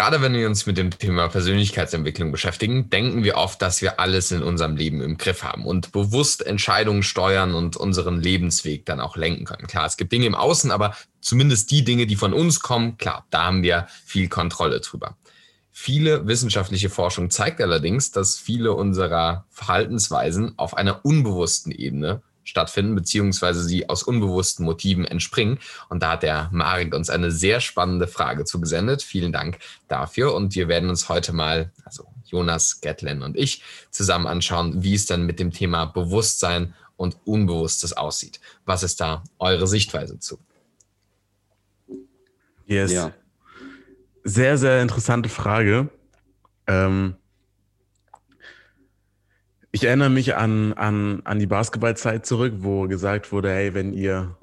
Gerade 0.00 0.22
wenn 0.22 0.32
wir 0.32 0.46
uns 0.46 0.64
mit 0.64 0.78
dem 0.78 0.88
Thema 0.88 1.28
Persönlichkeitsentwicklung 1.28 2.32
beschäftigen, 2.32 2.88
denken 2.88 3.22
wir 3.22 3.36
oft, 3.36 3.60
dass 3.60 3.82
wir 3.82 4.00
alles 4.00 4.32
in 4.32 4.42
unserem 4.42 4.74
Leben 4.74 5.02
im 5.02 5.18
Griff 5.18 5.42
haben 5.42 5.66
und 5.66 5.92
bewusst 5.92 6.40
Entscheidungen 6.46 7.02
steuern 7.02 7.54
und 7.54 7.76
unseren 7.76 8.18
Lebensweg 8.18 8.86
dann 8.86 8.98
auch 8.98 9.18
lenken 9.18 9.44
können. 9.44 9.66
Klar, 9.66 9.84
es 9.84 9.98
gibt 9.98 10.10
Dinge 10.10 10.24
im 10.24 10.34
Außen, 10.34 10.70
aber 10.70 10.96
zumindest 11.20 11.70
die 11.70 11.84
Dinge, 11.84 12.06
die 12.06 12.16
von 12.16 12.32
uns 12.32 12.60
kommen, 12.60 12.96
klar, 12.96 13.26
da 13.28 13.44
haben 13.44 13.62
wir 13.62 13.88
viel 14.06 14.30
Kontrolle 14.30 14.80
drüber. 14.80 15.18
Viele 15.70 16.26
wissenschaftliche 16.26 16.88
Forschung 16.88 17.28
zeigt 17.28 17.60
allerdings, 17.60 18.10
dass 18.10 18.38
viele 18.38 18.72
unserer 18.72 19.44
Verhaltensweisen 19.50 20.54
auf 20.56 20.78
einer 20.78 21.04
unbewussten 21.04 21.72
Ebene 21.72 22.22
stattfinden, 22.50 22.94
beziehungsweise 22.94 23.62
sie 23.64 23.88
aus 23.88 24.02
unbewussten 24.02 24.64
Motiven 24.64 25.04
entspringen. 25.04 25.58
Und 25.88 26.02
da 26.02 26.12
hat 26.12 26.22
der 26.22 26.50
Marek 26.52 26.94
uns 26.94 27.08
eine 27.08 27.30
sehr 27.30 27.60
spannende 27.60 28.08
Frage 28.08 28.44
zugesendet. 28.44 29.02
Vielen 29.02 29.32
Dank 29.32 29.58
dafür. 29.88 30.34
Und 30.34 30.54
wir 30.54 30.68
werden 30.68 30.90
uns 30.90 31.08
heute 31.08 31.32
mal, 31.32 31.70
also 31.84 32.06
Jonas, 32.24 32.80
Gatlin 32.80 33.22
und 33.22 33.36
ich, 33.36 33.62
zusammen 33.90 34.26
anschauen, 34.26 34.82
wie 34.82 34.94
es 34.94 35.06
dann 35.06 35.24
mit 35.24 35.38
dem 35.38 35.52
Thema 35.52 35.86
Bewusstsein 35.86 36.74
und 36.96 37.16
Unbewusstes 37.24 37.96
aussieht. 37.96 38.40
Was 38.66 38.82
ist 38.82 39.00
da 39.00 39.22
eure 39.38 39.66
Sichtweise 39.66 40.18
zu? 40.18 40.38
Yes. 42.66 42.92
Ja. 42.92 43.12
Sehr, 44.22 44.58
sehr 44.58 44.82
interessante 44.82 45.28
Frage. 45.28 45.88
Ähm, 46.66 47.16
ich 49.72 49.84
erinnere 49.84 50.10
mich 50.10 50.34
an, 50.34 50.72
an, 50.72 51.22
an 51.24 51.38
die 51.38 51.46
Basketballzeit 51.46 52.26
zurück, 52.26 52.54
wo 52.58 52.88
gesagt 52.88 53.30
wurde, 53.30 53.50
hey, 53.50 53.74
wenn 53.74 53.92
ihr 53.92 54.36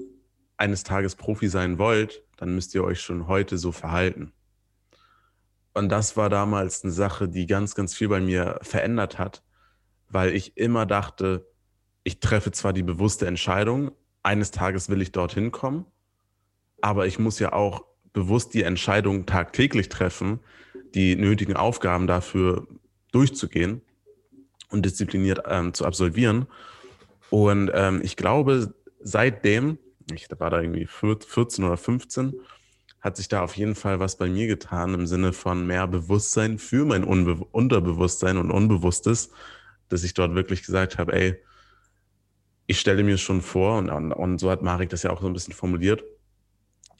eines 0.56 0.84
Tages 0.84 1.16
Profi 1.16 1.48
sein 1.48 1.78
wollt, 1.78 2.24
dann 2.36 2.54
müsst 2.54 2.74
ihr 2.74 2.82
euch 2.82 3.00
schon 3.00 3.26
heute 3.26 3.58
so 3.58 3.70
verhalten. 3.70 4.32
Und 5.74 5.90
das 5.90 6.16
war 6.16 6.30
damals 6.30 6.82
eine 6.82 6.92
Sache, 6.92 7.28
die 7.28 7.46
ganz, 7.46 7.74
ganz 7.74 7.94
viel 7.94 8.08
bei 8.08 8.20
mir 8.20 8.58
verändert 8.62 9.18
hat, 9.18 9.42
weil 10.08 10.34
ich 10.34 10.56
immer 10.56 10.86
dachte, 10.86 11.46
ich 12.04 12.20
treffe 12.20 12.50
zwar 12.50 12.72
die 12.72 12.82
bewusste 12.82 13.26
Entscheidung, 13.26 13.92
eines 14.22 14.50
Tages 14.50 14.88
will 14.88 15.02
ich 15.02 15.12
dorthin 15.12 15.52
kommen, 15.52 15.84
aber 16.80 17.06
ich 17.06 17.18
muss 17.18 17.38
ja 17.38 17.52
auch 17.52 17.84
bewusst 18.12 18.54
die 18.54 18.62
Entscheidung 18.62 19.26
tagtäglich 19.26 19.90
treffen, 19.90 20.40
die 20.94 21.16
nötigen 21.16 21.54
Aufgaben 21.54 22.06
dafür 22.06 22.66
durchzugehen 23.12 23.82
und 24.70 24.84
diszipliniert 24.84 25.42
ähm, 25.46 25.74
zu 25.74 25.84
absolvieren. 25.84 26.46
Und 27.30 27.70
ähm, 27.74 28.00
ich 28.02 28.16
glaube, 28.16 28.74
seitdem, 29.00 29.78
ich 30.12 30.28
war 30.38 30.50
da 30.50 30.60
irgendwie 30.60 30.86
14 30.86 31.64
oder 31.64 31.76
15, 31.76 32.34
hat 33.00 33.16
sich 33.16 33.28
da 33.28 33.42
auf 33.42 33.56
jeden 33.56 33.74
Fall 33.74 34.00
was 34.00 34.16
bei 34.16 34.28
mir 34.28 34.46
getan 34.46 34.94
im 34.94 35.06
Sinne 35.06 35.32
von 35.32 35.66
mehr 35.66 35.86
Bewusstsein 35.86 36.58
für 36.58 36.84
mein 36.84 37.04
Unbe 37.04 37.44
Unterbewusstsein 37.52 38.38
und 38.38 38.50
Unbewusstes, 38.50 39.30
dass 39.88 40.02
ich 40.02 40.14
dort 40.14 40.34
wirklich 40.34 40.64
gesagt 40.64 40.98
habe, 40.98 41.12
ey, 41.12 41.36
ich 42.66 42.80
stelle 42.80 43.02
mir 43.02 43.16
schon 43.16 43.40
vor, 43.40 43.78
und, 43.78 43.88
und 43.88 44.38
so 44.38 44.50
hat 44.50 44.62
Marek 44.62 44.90
das 44.90 45.02
ja 45.02 45.10
auch 45.10 45.20
so 45.20 45.26
ein 45.26 45.32
bisschen 45.32 45.54
formuliert, 45.54 46.02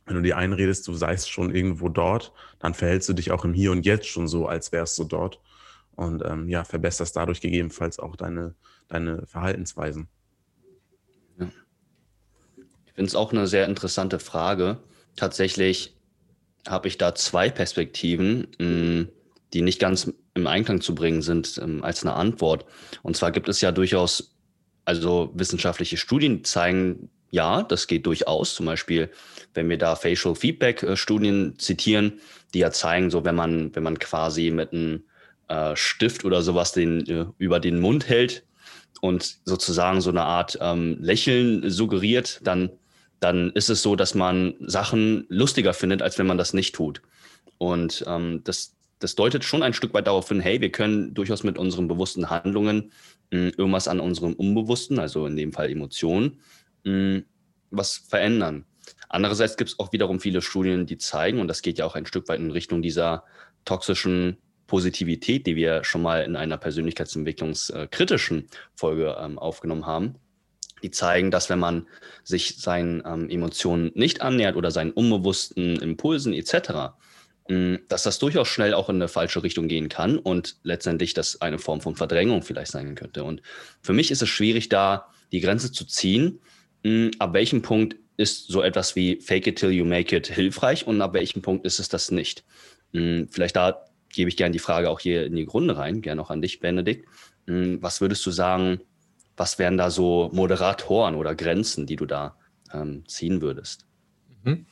wenn 0.06 0.16
du 0.16 0.22
dir 0.22 0.38
einredest, 0.38 0.88
du 0.88 0.94
seist 0.94 1.30
schon 1.30 1.54
irgendwo 1.54 1.90
dort, 1.90 2.32
dann 2.58 2.72
verhältst 2.72 3.08
du 3.10 3.12
dich 3.12 3.30
auch 3.30 3.44
im 3.44 3.52
Hier 3.52 3.72
und 3.72 3.84
Jetzt 3.84 4.06
schon 4.06 4.26
so, 4.26 4.46
als 4.46 4.72
wärst 4.72 4.98
du 4.98 5.04
dort 5.04 5.40
und 5.98 6.22
ähm, 6.24 6.48
ja, 6.48 6.62
verbesserst 6.62 7.16
dadurch 7.16 7.40
gegebenenfalls 7.40 7.98
auch 7.98 8.14
deine, 8.14 8.54
deine 8.86 9.26
Verhaltensweisen. 9.26 10.06
Ja. 11.40 11.48
Ich 12.86 12.92
finde 12.92 13.08
es 13.08 13.16
auch 13.16 13.32
eine 13.32 13.48
sehr 13.48 13.66
interessante 13.66 14.20
Frage. 14.20 14.78
Tatsächlich 15.16 15.96
habe 16.68 16.86
ich 16.86 16.98
da 16.98 17.16
zwei 17.16 17.50
Perspektiven, 17.50 18.46
mm, 18.60 19.08
die 19.52 19.62
nicht 19.62 19.80
ganz 19.80 20.12
im 20.34 20.46
Einklang 20.46 20.80
zu 20.80 20.94
bringen 20.94 21.20
sind 21.20 21.58
ähm, 21.60 21.82
als 21.82 22.04
eine 22.04 22.14
Antwort. 22.14 22.64
Und 23.02 23.16
zwar 23.16 23.32
gibt 23.32 23.48
es 23.48 23.60
ja 23.60 23.72
durchaus, 23.72 24.36
also 24.84 25.32
wissenschaftliche 25.34 25.96
Studien 25.96 26.44
zeigen, 26.44 27.10
ja, 27.32 27.64
das 27.64 27.88
geht 27.88 28.06
durchaus. 28.06 28.54
Zum 28.54 28.66
Beispiel, 28.66 29.10
wenn 29.52 29.68
wir 29.68 29.78
da 29.78 29.96
Facial 29.96 30.36
Feedback 30.36 30.84
äh, 30.84 30.96
Studien 30.96 31.58
zitieren, 31.58 32.20
die 32.54 32.60
ja 32.60 32.70
zeigen, 32.70 33.10
so 33.10 33.24
wenn 33.24 33.34
man, 33.34 33.74
wenn 33.74 33.82
man 33.82 33.98
quasi 33.98 34.52
mit 34.52 34.72
einem 34.72 35.02
äh, 35.48 35.74
Stift 35.76 36.24
oder 36.24 36.42
sowas 36.42 36.72
den, 36.72 37.06
äh, 37.08 37.26
über 37.38 37.60
den 37.60 37.80
Mund 37.80 38.08
hält 38.08 38.44
und 39.00 39.38
sozusagen 39.44 40.00
so 40.00 40.10
eine 40.10 40.22
Art 40.22 40.58
ähm, 40.60 40.98
Lächeln 41.00 41.68
suggeriert, 41.70 42.40
dann, 42.42 42.70
dann 43.20 43.50
ist 43.50 43.70
es 43.70 43.82
so, 43.82 43.96
dass 43.96 44.14
man 44.14 44.54
Sachen 44.60 45.26
lustiger 45.28 45.74
findet, 45.74 46.02
als 46.02 46.18
wenn 46.18 46.26
man 46.26 46.38
das 46.38 46.52
nicht 46.52 46.74
tut. 46.74 47.02
Und 47.58 48.04
ähm, 48.06 48.42
das, 48.44 48.76
das 48.98 49.14
deutet 49.14 49.44
schon 49.44 49.62
ein 49.62 49.72
Stück 49.72 49.94
weit 49.94 50.06
darauf 50.06 50.28
hin, 50.28 50.40
hey, 50.40 50.60
wir 50.60 50.70
können 50.70 51.14
durchaus 51.14 51.44
mit 51.44 51.58
unseren 51.58 51.88
bewussten 51.88 52.30
Handlungen 52.30 52.92
mh, 53.30 53.38
hm, 53.38 53.52
irgendwas 53.56 53.88
an 53.88 54.00
unserem 54.00 54.34
Unbewussten, 54.34 54.98
also 54.98 55.26
in 55.26 55.36
dem 55.36 55.52
Fall 55.52 55.70
Emotionen, 55.70 56.40
mh, 56.84 56.92
hm, 56.92 57.24
was 57.70 57.96
verändern. 57.96 58.64
Andererseits 59.08 59.56
gibt 59.56 59.70
es 59.70 59.78
auch 59.78 59.92
wiederum 59.92 60.20
viele 60.20 60.42
Studien, 60.42 60.86
die 60.86 60.98
zeigen, 60.98 61.40
und 61.40 61.48
das 61.48 61.62
geht 61.62 61.78
ja 61.78 61.84
auch 61.84 61.94
ein 61.94 62.06
Stück 62.06 62.28
weit 62.28 62.40
in 62.40 62.50
Richtung 62.50 62.82
dieser 62.82 63.24
toxischen 63.64 64.38
Positivität, 64.68 65.46
die 65.48 65.56
wir 65.56 65.82
schon 65.82 66.02
mal 66.02 66.22
in 66.22 66.36
einer 66.36 66.58
persönlichkeitsentwicklungskritischen 66.58 68.46
Folge 68.76 69.16
ähm, 69.18 69.38
aufgenommen 69.38 69.86
haben, 69.86 70.14
die 70.82 70.92
zeigen, 70.92 71.32
dass 71.32 71.50
wenn 71.50 71.58
man 71.58 71.88
sich 72.22 72.58
seinen 72.58 73.02
ähm, 73.04 73.28
Emotionen 73.28 73.90
nicht 73.94 74.20
annähert 74.22 74.54
oder 74.54 74.70
seinen 74.70 74.92
unbewussten 74.92 75.76
Impulsen 75.80 76.32
etc., 76.34 76.94
mh, 77.48 77.78
dass 77.88 78.04
das 78.04 78.20
durchaus 78.20 78.46
schnell 78.46 78.74
auch 78.74 78.88
in 78.88 78.96
eine 78.96 79.08
falsche 79.08 79.42
Richtung 79.42 79.66
gehen 79.66 79.88
kann 79.88 80.18
und 80.18 80.56
letztendlich 80.62 81.14
das 81.14 81.40
eine 81.40 81.58
Form 81.58 81.80
von 81.80 81.96
Verdrängung 81.96 82.42
vielleicht 82.42 82.70
sein 82.70 82.94
könnte. 82.94 83.24
Und 83.24 83.42
für 83.82 83.94
mich 83.94 84.12
ist 84.12 84.22
es 84.22 84.28
schwierig, 84.28 84.68
da 84.68 85.08
die 85.32 85.40
Grenze 85.40 85.72
zu 85.72 85.86
ziehen, 85.86 86.40
mh, 86.84 87.12
ab 87.18 87.32
welchem 87.32 87.62
Punkt 87.62 87.96
ist 88.18 88.48
so 88.48 88.62
etwas 88.62 88.96
wie 88.96 89.20
Fake 89.20 89.46
it 89.46 89.58
till 89.58 89.70
you 89.70 89.84
make 89.84 90.14
it 90.14 90.26
hilfreich 90.26 90.86
und 90.86 91.00
ab 91.00 91.14
welchem 91.14 91.40
Punkt 91.40 91.64
ist 91.64 91.78
es 91.78 91.88
das 91.88 92.10
nicht. 92.10 92.44
Vielleicht 92.92 93.54
da 93.54 93.87
gebe 94.10 94.28
ich 94.28 94.36
gerne 94.36 94.52
die 94.52 94.58
Frage 94.58 94.90
auch 94.90 95.00
hier 95.00 95.26
in 95.26 95.36
die 95.36 95.46
Grunde 95.46 95.76
rein, 95.76 96.02
gerne 96.02 96.20
auch 96.22 96.30
an 96.30 96.42
dich, 96.42 96.60
Benedikt. 96.60 97.06
Hm, 97.46 97.82
was 97.82 98.00
würdest 98.00 98.24
du 98.26 98.30
sagen, 98.30 98.80
was 99.36 99.58
wären 99.58 99.76
da 99.76 99.90
so 99.90 100.30
Moderatoren 100.32 101.14
oder 101.14 101.34
Grenzen, 101.34 101.86
die 101.86 101.96
du 101.96 102.06
da 102.06 102.36
ähm, 102.72 103.04
ziehen 103.06 103.40
würdest? 103.40 103.86
Mhm. 104.44 104.66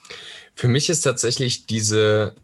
Für 0.55 0.69
mich 0.69 0.91
ist 0.91 1.03
tatsächlich 1.03 1.67
diese 1.67 2.35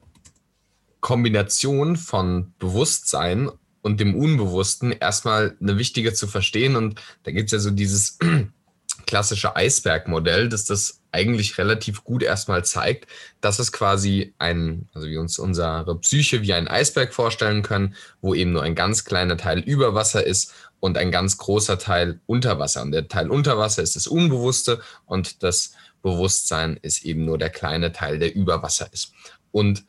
Kombination 1.01 1.97
von 1.97 2.55
Bewusstsein 2.59 3.51
und 3.83 4.01
dem 4.01 4.15
Unbewussten 4.15 4.93
erstmal 4.93 5.57
eine 5.61 5.77
wichtige 5.77 6.15
zu 6.15 6.29
verstehen. 6.29 6.77
Und 6.77 7.01
da 7.25 7.33
gibt 7.33 7.47
es 7.47 7.53
ja 7.53 7.59
so 7.59 7.71
dieses 7.71 8.19
klassische 9.07 9.57
Eisbergmodell, 9.57 10.49
dass 10.49 10.65
das 10.65 11.02
eigentlich 11.13 11.59
relativ 11.59 12.05
gut 12.05 12.23
erstmal 12.23 12.65
zeigt, 12.65 13.07
dass 13.41 13.59
es 13.59 13.71
quasi 13.71 14.35
ein, 14.39 14.89
also 14.95 15.07
wie 15.07 15.19
uns 15.19 15.39
unsere 15.39 15.99
Psyche 16.01 16.43
wie 16.43 16.55
ein 16.55 16.69
Eisberg 16.69 17.15
vorstellen 17.15 17.63
können, 17.63 17.95
wo 18.21 18.35
eben 18.35 18.53
nur 18.53 18.63
ein 18.63 18.75
ganz 18.75 19.05
kleiner 19.05 19.37
Teil 19.37 19.61
über 19.61 19.95
Wasser 19.95 20.27
ist 20.27 20.53
und 20.81 20.99
ein 20.99 21.13
ganz 21.13 21.37
großer 21.39 21.79
Teil 21.79 22.21
unter 22.27 22.59
Wasser. 22.59 22.83
Und 22.83 22.93
der 22.93 23.07
Teil 23.09 23.31
unter 23.31 23.59
Wasser 23.59 23.83
ist 23.83 23.95
das 23.95 24.07
Unbewusste 24.07 24.81
und 25.07 25.43
das 25.43 25.75
Bewusstsein 26.03 26.79
ist 26.83 27.05
eben 27.05 27.25
nur 27.25 27.39
der 27.39 27.51
kleine 27.51 27.93
Teil, 27.93 28.19
der 28.19 28.35
über 28.35 28.63
Wasser 28.63 28.93
ist. 28.93 29.13
Und 29.53 29.85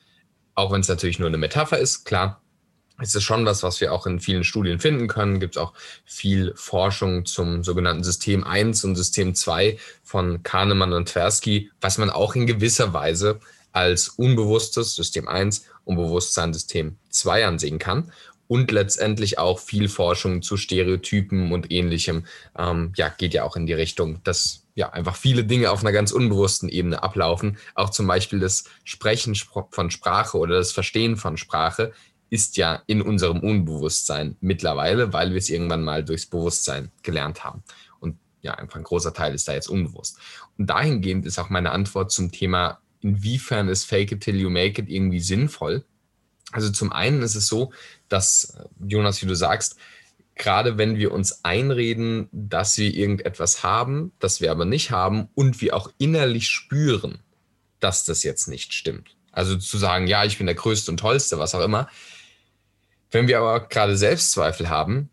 auch 0.54 0.72
wenn 0.72 0.82
es 0.82 0.88
natürlich 0.88 1.18
nur 1.18 1.30
eine 1.30 1.40
Metapher 1.40 1.80
ist, 1.80 2.06
klar, 2.06 2.43
es 3.02 3.16
ist 3.16 3.24
schon 3.24 3.46
was, 3.46 3.64
was 3.64 3.82
wir 3.82 3.92
auch 3.92 4.06
in 4.06 4.20
vielen 4.20 4.44
Studien 4.44 4.80
finden 4.80 5.08
können. 5.08 5.40
Gibt 5.40 5.56
es 5.56 5.62
auch 5.62 5.74
viel 6.06 6.54
Forschung 6.56 7.26
zum 7.26 7.64
sogenannten 7.64 8.04
System 8.04 8.44
1 8.44 8.84
und 8.84 8.96
System 8.96 9.36
2 9.36 9.78
von 10.04 10.44
Kahnemann 10.44 10.94
und 10.94 11.10
Tversky, 11.10 11.72
was 11.82 11.98
man 11.98 12.10
auch 12.10 12.36
in 12.36 12.46
gewisser 12.46 12.94
Weise 12.94 13.40
als 13.72 14.10
unbewusstes 14.10 14.96
System 14.96 15.28
1 15.28 15.66
und 15.86 15.96
Bewusstsein 15.96 16.54
System 16.54 16.98
2 17.10 17.48
ansehen 17.48 17.80
kann. 17.80 18.12
Und 18.48 18.72
letztendlich 18.72 19.40
auch 19.40 19.58
viel 19.58 19.90
Forschung 19.90 20.44
zu 20.44 20.58
Stereotypen 20.58 21.52
und 21.52 21.72
ähnlichem, 21.72 22.26
ähm, 22.58 22.94
ja, 22.96 23.10
geht 23.10 23.34
ja 23.34 23.44
auch 23.44 23.56
in 23.56 23.66
die 23.66 23.74
Richtung, 23.74 24.22
dass 24.24 24.64
ja 24.76 24.92
einfach 24.92 25.16
viele 25.16 25.44
Dinge 25.44 25.72
auf 25.72 25.82
einer 25.82 25.92
ganz 25.92 26.12
unbewussten 26.12 26.70
Ebene 26.70 27.02
ablaufen. 27.02 27.58
Auch 27.74 27.90
zum 27.90 28.06
Beispiel 28.06 28.40
das 28.40 28.66
Sprechen 28.84 29.36
von 29.36 29.92
Sprache 29.92 30.38
oder 30.38 30.56
das 30.56 30.72
Verstehen 30.72 31.18
von 31.18 31.38
Sprache 31.38 31.94
ist 32.34 32.58
ja 32.58 32.82
in 32.88 33.04
unserem 33.04 33.42
Unbewusstsein 33.42 34.38
mittlerweile, 34.42 35.14
weil 35.14 35.30
wir 35.34 35.38
es 35.38 35.52
irgendwann 35.52 35.84
mal 35.84 36.04
durchs 36.04 36.26
Bewusstsein 36.26 36.92
gelernt 37.04 37.44
haben. 37.44 37.62
Und 38.00 38.18
ja, 38.42 38.56
einfach 38.56 38.78
ein 38.78 38.84
großer 38.84 39.14
Teil 39.14 39.36
ist 39.36 39.48
da 39.48 39.54
jetzt 39.54 39.70
unbewusst. 39.70 40.18
Und 40.58 40.68
dahingehend 40.68 41.28
ist 41.28 41.38
auch 41.38 41.52
meine 41.52 41.70
Antwort 41.70 42.12
zum 42.12 42.32
Thema, 42.32 42.80
inwiefern 43.02 43.70
ist 43.70 43.86
Fake 43.86 44.12
it 44.12 44.22
till 44.22 44.36
you 44.36 44.50
make 44.50 44.82
it 44.82 44.90
irgendwie 44.90 45.20
sinnvoll. 45.20 45.86
Also 46.52 46.72
zum 46.72 46.92
einen 46.92 47.22
ist 47.22 47.36
es 47.36 47.46
so, 47.46 47.72
dass, 48.10 48.58
Jonas, 48.84 49.22
wie 49.22 49.28
du 49.28 49.36
sagst, 49.36 49.76
gerade 50.34 50.80
wenn 50.80 50.98
wir 50.98 51.12
uns 51.12 51.46
einreden, 51.46 52.30
dass 52.32 52.80
wir 52.80 52.92
irgendetwas 52.92 53.62
haben, 53.62 54.12
das 54.18 54.42
wir 54.42 54.50
aber 54.50 54.66
nicht 54.66 54.90
haben 54.90 55.30
und 55.36 55.62
wir 55.62 55.76
auch 55.76 55.92
innerlich 56.00 56.48
spüren, 56.48 57.20
dass 57.80 58.06
das 58.06 58.24
jetzt 58.24 58.48
nicht 58.48 58.74
stimmt 58.74 59.18
Also 59.32 59.56
zu 59.56 59.78
sagen, 59.78 60.08
ja, 60.08 60.26
ich 60.26 60.40
bin 60.40 60.48
der 60.48 60.56
Größte 60.56 60.90
und 60.90 60.98
Tollste, 60.98 61.38
was 61.38 61.54
auch 61.54 61.64
immer. 61.64 61.88
Wenn 63.14 63.28
wir 63.28 63.40
aber 63.40 63.68
gerade 63.68 63.96
Selbstzweifel 63.96 64.70
haben, 64.70 65.10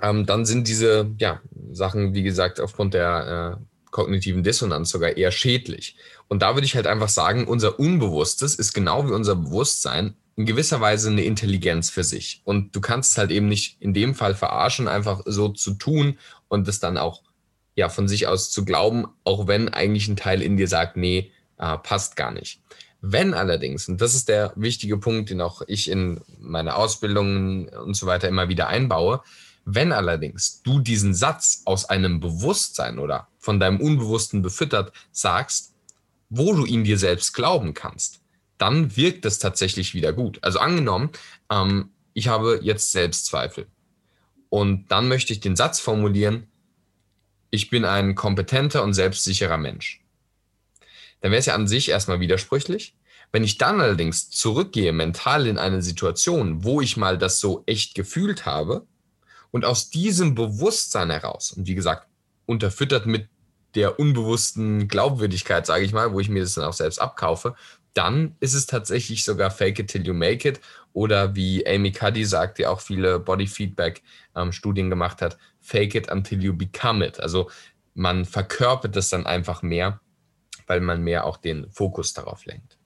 ähm, 0.00 0.26
dann 0.26 0.46
sind 0.46 0.68
diese 0.68 1.10
ja, 1.18 1.40
Sachen, 1.72 2.14
wie 2.14 2.22
gesagt, 2.22 2.60
aufgrund 2.60 2.94
der 2.94 3.58
äh, 3.58 3.64
kognitiven 3.90 4.44
Dissonanz 4.44 4.90
sogar 4.90 5.16
eher 5.16 5.32
schädlich. 5.32 5.96
Und 6.28 6.42
da 6.42 6.54
würde 6.54 6.66
ich 6.66 6.76
halt 6.76 6.86
einfach 6.86 7.08
sagen, 7.08 7.48
unser 7.48 7.80
Unbewusstes 7.80 8.54
ist 8.54 8.72
genau 8.72 9.08
wie 9.08 9.12
unser 9.12 9.34
Bewusstsein 9.34 10.14
in 10.36 10.46
gewisser 10.46 10.80
Weise 10.80 11.10
eine 11.10 11.24
Intelligenz 11.24 11.90
für 11.90 12.04
sich. 12.04 12.42
Und 12.44 12.76
du 12.76 12.80
kannst 12.80 13.12
es 13.12 13.18
halt 13.18 13.32
eben 13.32 13.48
nicht 13.48 13.76
in 13.80 13.92
dem 13.92 14.14
Fall 14.14 14.34
verarschen, 14.36 14.86
einfach 14.86 15.22
so 15.26 15.48
zu 15.48 15.74
tun 15.74 16.16
und 16.46 16.68
das 16.68 16.78
dann 16.78 16.96
auch 16.96 17.22
ja 17.74 17.88
von 17.88 18.06
sich 18.06 18.28
aus 18.28 18.52
zu 18.52 18.64
glauben, 18.64 19.06
auch 19.24 19.48
wenn 19.48 19.68
eigentlich 19.68 20.06
ein 20.06 20.16
Teil 20.16 20.42
in 20.42 20.56
dir 20.56 20.68
sagt, 20.68 20.96
nee, 20.96 21.32
äh, 21.58 21.76
passt 21.78 22.14
gar 22.14 22.30
nicht. 22.30 22.62
Wenn 23.02 23.32
allerdings, 23.32 23.88
und 23.88 24.00
das 24.00 24.14
ist 24.14 24.28
der 24.28 24.52
wichtige 24.56 24.98
Punkt, 24.98 25.30
den 25.30 25.40
auch 25.40 25.62
ich 25.66 25.90
in 25.90 26.20
meine 26.38 26.76
Ausbildungen 26.76 27.68
und 27.68 27.94
so 27.94 28.06
weiter 28.06 28.28
immer 28.28 28.48
wieder 28.48 28.68
einbaue, 28.68 29.22
wenn 29.64 29.92
allerdings 29.92 30.62
du 30.62 30.80
diesen 30.80 31.14
Satz 31.14 31.62
aus 31.64 31.84
einem 31.86 32.20
Bewusstsein 32.20 32.98
oder 32.98 33.28
von 33.38 33.60
deinem 33.60 33.80
Unbewussten 33.80 34.42
befüttert 34.42 34.92
sagst, 35.12 35.74
wo 36.28 36.54
du 36.54 36.64
ihn 36.64 36.84
dir 36.84 36.98
selbst 36.98 37.32
glauben 37.32 37.74
kannst, 37.74 38.20
dann 38.58 38.96
wirkt 38.96 39.24
es 39.24 39.38
tatsächlich 39.38 39.94
wieder 39.94 40.12
gut. 40.12 40.38
Also 40.42 40.58
angenommen, 40.58 41.10
ähm, 41.50 41.90
ich 42.12 42.28
habe 42.28 42.60
jetzt 42.62 42.92
Selbstzweifel 42.92 43.66
und 44.48 44.90
dann 44.90 45.08
möchte 45.08 45.32
ich 45.32 45.40
den 45.40 45.56
Satz 45.56 45.80
formulieren, 45.80 46.46
ich 47.50 47.70
bin 47.70 47.84
ein 47.84 48.14
kompetenter 48.14 48.82
und 48.82 48.94
selbstsicherer 48.94 49.56
Mensch 49.56 49.99
dann 51.20 51.30
wäre 51.30 51.40
es 51.40 51.46
ja 51.46 51.54
an 51.54 51.68
sich 51.68 51.88
erstmal 51.88 52.20
widersprüchlich. 52.20 52.94
Wenn 53.32 53.44
ich 53.44 53.58
dann 53.58 53.80
allerdings 53.80 54.30
zurückgehe 54.30 54.92
mental 54.92 55.46
in 55.46 55.58
eine 55.58 55.82
Situation, 55.82 56.64
wo 56.64 56.80
ich 56.80 56.96
mal 56.96 57.16
das 57.16 57.38
so 57.38 57.62
echt 57.66 57.94
gefühlt 57.94 58.44
habe 58.44 58.86
und 59.50 59.64
aus 59.64 59.90
diesem 59.90 60.34
Bewusstsein 60.34 61.10
heraus, 61.10 61.52
und 61.52 61.66
wie 61.66 61.74
gesagt, 61.74 62.08
unterfüttert 62.46 63.06
mit 63.06 63.28
der 63.76 64.00
unbewussten 64.00 64.88
Glaubwürdigkeit, 64.88 65.64
sage 65.64 65.84
ich 65.84 65.92
mal, 65.92 66.12
wo 66.12 66.18
ich 66.18 66.28
mir 66.28 66.42
das 66.42 66.54
dann 66.54 66.64
auch 66.64 66.72
selbst 66.72 67.00
abkaufe, 67.00 67.54
dann 67.94 68.36
ist 68.40 68.54
es 68.54 68.66
tatsächlich 68.66 69.24
sogar 69.24 69.50
Fake 69.50 69.78
it 69.78 69.88
till 69.88 70.06
you 70.06 70.14
make 70.14 70.48
it 70.48 70.60
oder 70.92 71.34
wie 71.34 71.66
Amy 71.66 71.92
Cuddy 71.92 72.24
sagt, 72.24 72.58
die 72.58 72.66
auch 72.66 72.80
viele 72.80 73.20
Body 73.20 73.46
Feedback 73.46 74.02
ähm, 74.34 74.52
Studien 74.52 74.90
gemacht 74.90 75.22
hat, 75.22 75.38
Fake 75.60 75.94
it 75.94 76.10
until 76.10 76.42
you 76.42 76.52
become 76.52 77.04
it. 77.04 77.20
Also 77.20 77.50
man 77.94 78.24
verkörpert 78.24 78.96
es 78.96 79.08
dann 79.08 79.26
einfach 79.26 79.62
mehr 79.62 80.00
weil 80.70 80.80
man 80.80 81.02
mehr 81.02 81.24
auch 81.24 81.36
den 81.36 81.68
Fokus 81.68 82.12
darauf 82.12 82.46
lenkt. 82.46 82.78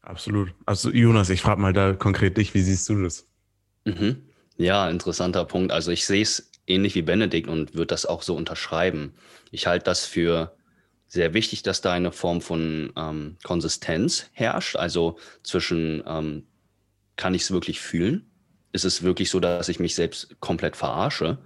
Absolut. 0.00 0.52
Also 0.66 0.90
Jonas, 0.90 1.30
ich 1.30 1.40
frage 1.40 1.60
mal 1.60 1.72
da 1.72 1.92
konkret 1.92 2.36
dich, 2.36 2.54
wie 2.54 2.60
siehst 2.60 2.88
du 2.88 3.04
das? 3.04 3.28
Mhm. 3.84 4.20
Ja, 4.56 4.90
interessanter 4.90 5.44
Punkt. 5.44 5.70
Also 5.70 5.92
ich 5.92 6.06
sehe 6.06 6.22
es 6.22 6.50
ähnlich 6.66 6.96
wie 6.96 7.02
Benedikt 7.02 7.48
und 7.48 7.74
würde 7.74 7.86
das 7.86 8.04
auch 8.04 8.22
so 8.22 8.34
unterschreiben. 8.34 9.14
Ich 9.52 9.68
halte 9.68 9.84
das 9.84 10.06
für 10.06 10.56
sehr 11.06 11.34
wichtig, 11.34 11.62
dass 11.62 11.80
da 11.82 11.92
eine 11.92 12.10
Form 12.10 12.40
von 12.40 12.92
ähm, 12.96 13.36
Konsistenz 13.44 14.28
herrscht, 14.32 14.74
also 14.74 15.20
zwischen 15.44 16.02
ähm, 16.04 16.48
kann 17.14 17.34
ich 17.34 17.42
es 17.42 17.52
wirklich 17.52 17.80
fühlen? 17.80 18.28
Ist 18.72 18.84
es 18.84 19.04
wirklich 19.04 19.30
so, 19.30 19.38
dass 19.38 19.68
ich 19.68 19.78
mich 19.78 19.94
selbst 19.94 20.40
komplett 20.40 20.74
verarsche? 20.74 21.38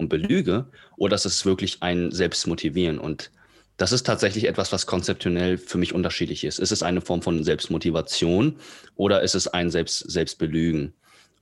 Und 0.00 0.08
belüge 0.08 0.66
oder 0.96 1.14
ist 1.14 1.26
es 1.26 1.46
wirklich 1.46 1.82
ein 1.82 2.10
Selbstmotivieren? 2.10 2.98
Und 2.98 3.30
das 3.76 3.92
ist 3.92 4.04
tatsächlich 4.04 4.48
etwas, 4.48 4.72
was 4.72 4.86
konzeptionell 4.86 5.58
für 5.58 5.78
mich 5.78 5.94
unterschiedlich 5.94 6.42
ist. 6.44 6.58
Ist 6.58 6.72
es 6.72 6.82
eine 6.82 7.00
Form 7.00 7.22
von 7.22 7.44
Selbstmotivation 7.44 8.56
oder 8.96 9.22
ist 9.22 9.34
es 9.34 9.46
ein 9.46 9.70
Selbst 9.70 9.98
Selbstbelügen? 10.10 10.94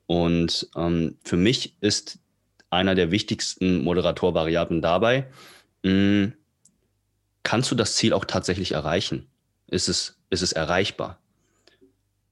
Und 0.06 0.68
ähm, 0.76 1.16
für 1.24 1.36
mich 1.36 1.76
ist 1.80 2.18
einer 2.70 2.94
der 2.94 3.10
wichtigsten 3.10 3.82
Moderatorvariablen 3.82 4.82
dabei, 4.82 5.28
mh, 5.82 5.90
hm, 5.90 6.32
kannst 7.42 7.70
du 7.70 7.74
das 7.74 7.94
Ziel 7.94 8.12
auch 8.12 8.26
tatsächlich 8.26 8.72
erreichen? 8.72 9.26
Ist 9.68 9.88
es, 9.88 10.18
ist 10.28 10.42
es 10.42 10.52
erreichbar? 10.52 11.18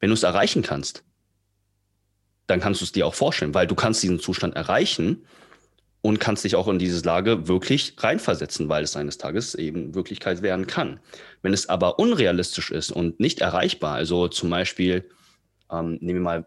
Wenn 0.01 0.11
du 0.11 0.15
es 0.15 0.25
erreichen 0.25 0.63
kannst, 0.63 1.05
dann 2.47 2.61
kannst 2.61 2.81
du 2.81 2.85
es 2.85 2.93
dir 2.93 3.07
auch 3.07 3.15
vorstellen, 3.15 3.55
weil 3.55 3.67
du 3.67 3.75
kannst 3.75 4.03
diesen 4.03 4.21
Zustand 4.21 4.55
erreichen 4.57 5.25
und 6.07 6.21
kannst 6.21 6.45
dich 6.45 6.55
auch 6.55 6.69
in 6.69 6.79
diese 6.79 7.05
Lage 7.05 7.49
wirklich 7.49 7.95
reinversetzen, 7.99 8.69
weil 8.69 8.85
es 8.85 8.95
eines 8.95 9.19
Tages 9.19 9.57
eben 9.57 9.97
Wirklichkeit 9.97 10.41
werden 10.41 10.69
kann. 10.69 11.01
Wenn 11.43 11.53
es 11.53 11.69
aber 11.69 11.99
unrealistisch 11.99 12.71
ist 12.71 12.93
und 12.93 13.19
nicht 13.19 13.41
erreichbar, 13.41 13.97
also 13.97 14.29
zum 14.29 14.49
Beispiel, 14.49 15.11
ähm, 15.69 15.99
nehmen 16.01 16.21
wir 16.21 16.23
mal 16.23 16.47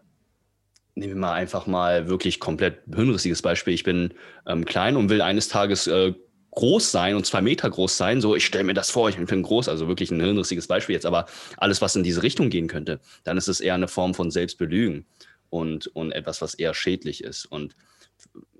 nehmen 0.94 1.12
wir 1.12 1.20
mal 1.20 1.34
einfach 1.34 1.66
mal 1.66 2.08
wirklich 2.08 2.40
komplett 2.40 2.78
hirnrissiges 2.86 3.42
Beispiel. 3.42 3.74
Ich 3.74 3.84
bin 3.84 4.14
ähm, 4.46 4.64
klein 4.64 4.96
und 4.96 5.10
will 5.10 5.20
eines 5.20 5.48
Tages 5.48 5.86
äh, 5.88 6.14
groß 6.52 6.90
sein 6.90 7.14
und 7.14 7.26
zwei 7.26 7.42
Meter 7.42 7.68
groß 7.68 7.98
sein. 7.98 8.22
So, 8.22 8.34
ich 8.34 8.46
stelle 8.46 8.64
mir 8.64 8.72
das 8.74 8.90
vor, 8.90 9.10
ich 9.10 9.16
bin 9.18 9.42
groß, 9.42 9.68
also 9.68 9.88
wirklich 9.88 10.10
ein 10.10 10.22
hirnrissiges 10.22 10.68
Beispiel 10.68 10.94
jetzt, 10.94 11.06
aber 11.06 11.26
alles, 11.58 11.82
was 11.82 11.94
in 11.96 12.02
diese 12.02 12.22
Richtung 12.22 12.48
gehen 12.48 12.66
könnte, 12.66 12.98
dann 13.24 13.36
ist 13.36 13.48
es 13.48 13.60
eher 13.60 13.74
eine 13.74 13.88
Form 13.88 14.14
von 14.14 14.30
Selbstbelügen 14.30 15.04
und, 15.50 15.86
und 15.88 16.12
etwas, 16.12 16.40
was 16.40 16.54
eher 16.54 16.72
schädlich 16.72 17.22
ist. 17.24 17.44
Und 17.44 17.76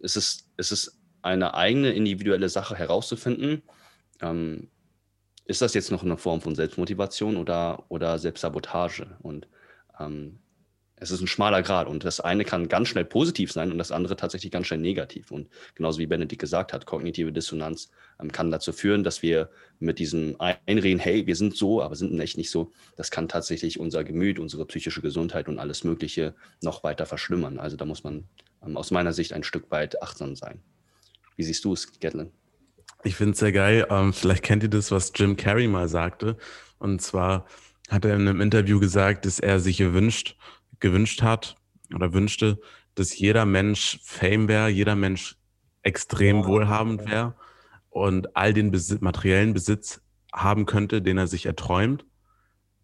es 0.03 0.17
ist, 0.17 0.49
es 0.57 0.73
ist 0.73 0.99
eine 1.23 1.55
eigene 1.55 1.93
individuelle 1.93 2.49
Sache 2.49 2.77
herauszufinden. 2.77 3.63
Ähm, 4.21 4.69
ist 5.45 5.63
das 5.63 5.75
jetzt 5.75 5.91
noch 5.91 6.05
eine 6.05 6.17
Form 6.17 6.41
von 6.41 6.55
Selbstmotivation 6.55 7.37
oder, 7.37 7.85
oder 7.89 8.19
Selbstsabotage? 8.19 9.17
Und 9.21 9.49
ähm, 9.99 10.39
es 11.01 11.11
ist 11.11 11.23
ein 11.23 11.27
schmaler 11.27 11.63
Grad 11.63 11.89
und 11.89 12.05
das 12.05 12.21
eine 12.21 12.45
kann 12.45 12.69
ganz 12.69 12.89
schnell 12.89 13.07
positiv 13.07 13.51
sein 13.51 13.73
und 13.73 13.79
das 13.79 13.91
andere 13.91 14.17
tatsächlich 14.17 14.53
ganz 14.53 14.67
schnell 14.67 14.81
negativ. 14.81 15.31
Und 15.31 15.49
genauso 15.75 15.99
wie 15.99 16.07
Benedikt 16.07 16.41
gesagt 16.41 16.73
hat, 16.73 16.85
kognitive 16.85 17.33
Dissonanz 17.33 17.91
ähm, 18.21 18.31
kann 18.31 18.51
dazu 18.51 18.73
führen, 18.73 19.03
dass 19.03 19.23
wir 19.23 19.51
mit 19.79 19.99
diesem 19.99 20.37
Einreden, 20.39 21.01
hey, 21.01 21.27
wir 21.27 21.37
sind 21.37 21.57
so, 21.57 21.83
aber 21.83 21.97
sind 21.97 22.19
echt 22.21 22.37
nicht 22.37 22.51
so, 22.51 22.71
das 22.97 23.11
kann 23.11 23.29
tatsächlich 23.29 23.81
unser 23.81 24.05
Gemüt, 24.05 24.39
unsere 24.39 24.67
psychische 24.67 25.01
Gesundheit 25.01 25.49
und 25.49 25.59
alles 25.59 25.85
Mögliche 25.85 26.35
noch 26.63 26.85
weiter 26.85 27.07
verschlimmern. 27.07 27.59
Also 27.59 27.77
da 27.77 27.87
muss 27.87 28.05
man 28.05 28.29
aus 28.61 28.91
meiner 28.91 29.13
Sicht 29.13 29.33
ein 29.33 29.43
Stück 29.43 29.71
weit 29.71 30.03
achtsam 30.03 30.37
sein. 30.37 30.61
Wie 31.37 31.43
siehst 31.43 31.65
du 31.65 31.73
es, 31.73 31.99
Gatlin? 32.01 32.31
Ich 33.03 33.17
finde 33.17 33.33
es 33.33 33.39
sehr 33.39 33.53
geil. 33.53 33.87
Ähm, 33.91 34.13
vielleicht 34.13 34.43
kennt 34.43 34.63
ihr 34.63 34.69
das, 34.69 34.91
was 34.91 35.13
Jim 35.15 35.37
Carrey 35.37 35.69
mal 35.69 35.89
sagte. 35.89 36.37
Und 36.79 37.01
zwar 37.01 37.47
hat 37.89 38.05
er 38.05 38.15
in 38.15 38.29
einem 38.29 38.41
Interview 38.41 38.79
gesagt, 38.79 39.25
dass 39.25 39.41
er 39.41 39.61
sich 39.61 39.79
gewünscht, 39.79 40.37
gewünscht 40.81 41.23
hat 41.23 41.57
oder 41.95 42.13
wünschte, 42.13 42.61
dass 42.95 43.19
jeder 43.19 43.47
Mensch 43.47 44.01
Fame 44.03 44.49
wäre, 44.49 44.69
jeder 44.69 44.97
Mensch 44.97 45.37
extrem 45.83 46.45
wohlhabend 46.45 47.09
wäre 47.09 47.35
und 47.89 48.37
all 48.37 48.53
den 48.53 48.71
Besitz, 48.71 49.01
materiellen 49.01 49.55
Besitz 49.55 50.03
haben 50.33 50.67
könnte, 50.67 51.03
den 51.03 51.19
er 51.19 51.27
sich 51.27 51.47
erträumt. 51.47 52.05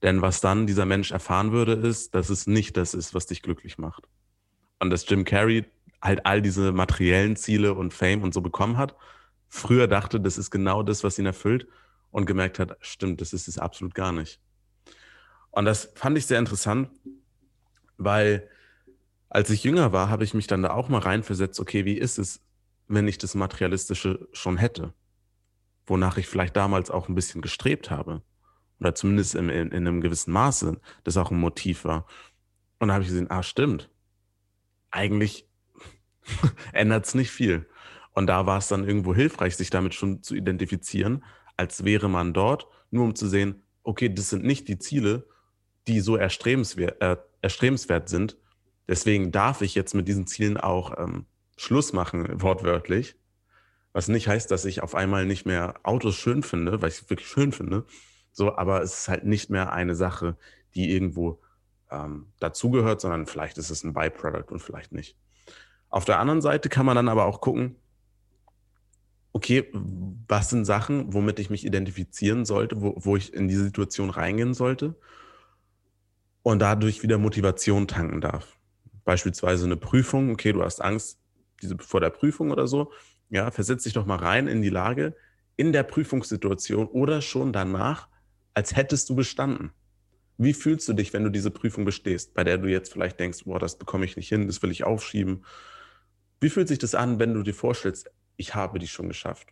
Denn 0.02 0.22
was 0.22 0.40
dann 0.40 0.66
dieser 0.66 0.86
Mensch 0.86 1.10
erfahren 1.10 1.52
würde, 1.52 1.72
ist, 1.72 2.14
dass 2.14 2.30
es 2.30 2.46
nicht 2.46 2.76
das 2.76 2.94
ist, 2.94 3.14
was 3.14 3.26
dich 3.26 3.42
glücklich 3.42 3.78
macht. 3.78 4.08
Und 4.78 4.90
dass 4.90 5.08
Jim 5.08 5.24
Carrey 5.24 5.64
halt 6.02 6.26
all 6.26 6.42
diese 6.42 6.72
materiellen 6.72 7.36
Ziele 7.36 7.74
und 7.74 7.94
Fame 7.94 8.22
und 8.22 8.34
so 8.34 8.40
bekommen 8.40 8.76
hat, 8.76 8.96
früher 9.48 9.88
dachte, 9.88 10.20
das 10.20 10.38
ist 10.38 10.50
genau 10.50 10.82
das, 10.82 11.04
was 11.04 11.18
ihn 11.18 11.26
erfüllt 11.26 11.66
und 12.10 12.26
gemerkt 12.26 12.58
hat, 12.58 12.76
stimmt, 12.80 13.20
das 13.20 13.32
ist 13.32 13.48
es 13.48 13.58
absolut 13.58 13.94
gar 13.94 14.12
nicht. 14.12 14.40
Und 15.50 15.64
das 15.64 15.90
fand 15.94 16.18
ich 16.18 16.26
sehr 16.26 16.38
interessant, 16.38 16.90
weil 17.96 18.48
als 19.28 19.50
ich 19.50 19.64
jünger 19.64 19.92
war, 19.92 20.08
habe 20.08 20.24
ich 20.24 20.34
mich 20.34 20.46
dann 20.46 20.62
da 20.62 20.70
auch 20.70 20.88
mal 20.88 21.00
reinversetzt, 21.00 21.60
okay, 21.60 21.84
wie 21.84 21.98
ist 21.98 22.18
es, 22.18 22.40
wenn 22.88 23.08
ich 23.08 23.18
das 23.18 23.34
Materialistische 23.34 24.28
schon 24.32 24.56
hätte? 24.56 24.92
Wonach 25.86 26.16
ich 26.18 26.26
vielleicht 26.26 26.56
damals 26.56 26.90
auch 26.90 27.08
ein 27.08 27.14
bisschen 27.14 27.42
gestrebt 27.42 27.90
habe. 27.90 28.22
Oder 28.80 28.94
zumindest 28.94 29.34
in, 29.34 29.48
in, 29.48 29.68
in 29.68 29.86
einem 29.86 30.00
gewissen 30.00 30.32
Maße, 30.32 30.80
das 31.04 31.16
auch 31.16 31.30
ein 31.30 31.38
Motiv 31.38 31.84
war. 31.84 32.06
Und 32.78 32.88
da 32.88 32.94
habe 32.94 33.02
ich 33.02 33.08
gesehen, 33.08 33.30
ah, 33.30 33.42
stimmt. 33.42 33.88
Eigentlich 34.96 35.46
ändert 36.72 37.04
es 37.04 37.14
nicht 37.14 37.30
viel. 37.30 37.66
Und 38.14 38.28
da 38.28 38.46
war 38.46 38.56
es 38.56 38.68
dann 38.68 38.88
irgendwo 38.88 39.14
hilfreich, 39.14 39.56
sich 39.56 39.68
damit 39.68 39.94
schon 39.94 40.22
zu 40.22 40.34
identifizieren, 40.34 41.22
als 41.58 41.84
wäre 41.84 42.08
man 42.08 42.32
dort, 42.32 42.66
nur 42.90 43.04
um 43.04 43.14
zu 43.14 43.28
sehen, 43.28 43.62
okay, 43.82 44.08
das 44.08 44.30
sind 44.30 44.42
nicht 44.42 44.68
die 44.68 44.78
Ziele, 44.78 45.28
die 45.86 46.00
so 46.00 46.16
erstrebenswert, 46.16 47.00
äh, 47.02 47.16
erstrebenswert 47.42 48.08
sind. 48.08 48.38
Deswegen 48.88 49.32
darf 49.32 49.60
ich 49.60 49.74
jetzt 49.74 49.94
mit 49.94 50.08
diesen 50.08 50.26
Zielen 50.26 50.56
auch 50.56 50.96
ähm, 50.98 51.26
Schluss 51.58 51.92
machen, 51.92 52.40
wortwörtlich. 52.40 53.16
Was 53.92 54.08
nicht 54.08 54.28
heißt, 54.28 54.50
dass 54.50 54.64
ich 54.64 54.82
auf 54.82 54.94
einmal 54.94 55.26
nicht 55.26 55.44
mehr 55.44 55.74
Autos 55.82 56.16
schön 56.16 56.42
finde, 56.42 56.80
weil 56.80 56.88
ich 56.88 57.02
es 57.02 57.10
wirklich 57.10 57.28
schön 57.28 57.52
finde. 57.52 57.84
So, 58.32 58.56
aber 58.56 58.80
es 58.80 59.00
ist 59.00 59.08
halt 59.08 59.24
nicht 59.24 59.50
mehr 59.50 59.72
eine 59.72 59.94
Sache, 59.94 60.38
die 60.74 60.90
irgendwo 60.90 61.42
ähm, 61.90 62.32
dazugehört, 62.40 63.00
sondern 63.00 63.26
vielleicht 63.26 63.58
ist 63.58 63.70
es 63.70 63.84
ein 63.84 63.94
Byproduct 63.94 64.50
und 64.50 64.60
vielleicht 64.60 64.92
nicht. 64.92 65.16
Auf 65.88 66.04
der 66.04 66.18
anderen 66.18 66.42
Seite 66.42 66.68
kann 66.68 66.86
man 66.86 66.96
dann 66.96 67.08
aber 67.08 67.26
auch 67.26 67.40
gucken, 67.40 67.76
okay, 69.32 69.70
was 69.72 70.50
sind 70.50 70.64
Sachen, 70.64 71.12
womit 71.12 71.38
ich 71.38 71.50
mich 71.50 71.64
identifizieren 71.64 72.44
sollte, 72.44 72.80
wo, 72.80 72.94
wo 72.96 73.16
ich 73.16 73.34
in 73.34 73.48
die 73.48 73.54
Situation 73.54 74.10
reingehen 74.10 74.54
sollte 74.54 74.96
und 76.42 76.60
dadurch 76.60 77.02
wieder 77.02 77.18
Motivation 77.18 77.86
tanken 77.86 78.20
darf. 78.20 78.56
Beispielsweise 79.04 79.66
eine 79.66 79.76
Prüfung, 79.76 80.30
okay, 80.30 80.52
du 80.52 80.62
hast 80.62 80.80
Angst 80.82 81.20
diese, 81.60 81.76
vor 81.78 82.00
der 82.00 82.10
Prüfung 82.10 82.50
oder 82.50 82.66
so, 82.66 82.92
ja, 83.28 83.50
versetz 83.50 83.82
dich 83.82 83.92
doch 83.92 84.06
mal 84.06 84.16
rein 84.18 84.46
in 84.46 84.62
die 84.62 84.70
Lage, 84.70 85.14
in 85.56 85.72
der 85.72 85.82
Prüfungssituation 85.82 86.86
oder 86.86 87.20
schon 87.20 87.52
danach, 87.52 88.08
als 88.54 88.74
hättest 88.74 89.10
du 89.10 89.16
bestanden. 89.16 89.72
Wie 90.38 90.52
fühlst 90.52 90.88
du 90.88 90.92
dich, 90.92 91.12
wenn 91.12 91.24
du 91.24 91.30
diese 91.30 91.50
Prüfung 91.50 91.84
bestehst, 91.84 92.34
bei 92.34 92.44
der 92.44 92.58
du 92.58 92.68
jetzt 92.68 92.92
vielleicht 92.92 93.18
denkst, 93.18 93.44
boah, 93.44 93.58
das 93.58 93.78
bekomme 93.78 94.04
ich 94.04 94.16
nicht 94.16 94.28
hin, 94.28 94.46
das 94.46 94.62
will 94.62 94.70
ich 94.70 94.84
aufschieben? 94.84 95.44
Wie 96.40 96.50
fühlt 96.50 96.68
sich 96.68 96.78
das 96.78 96.94
an, 96.94 97.18
wenn 97.18 97.34
du 97.34 97.42
dir 97.42 97.54
vorstellst, 97.54 98.10
ich 98.36 98.54
habe 98.54 98.78
die 98.78 98.88
schon 98.88 99.08
geschafft? 99.08 99.48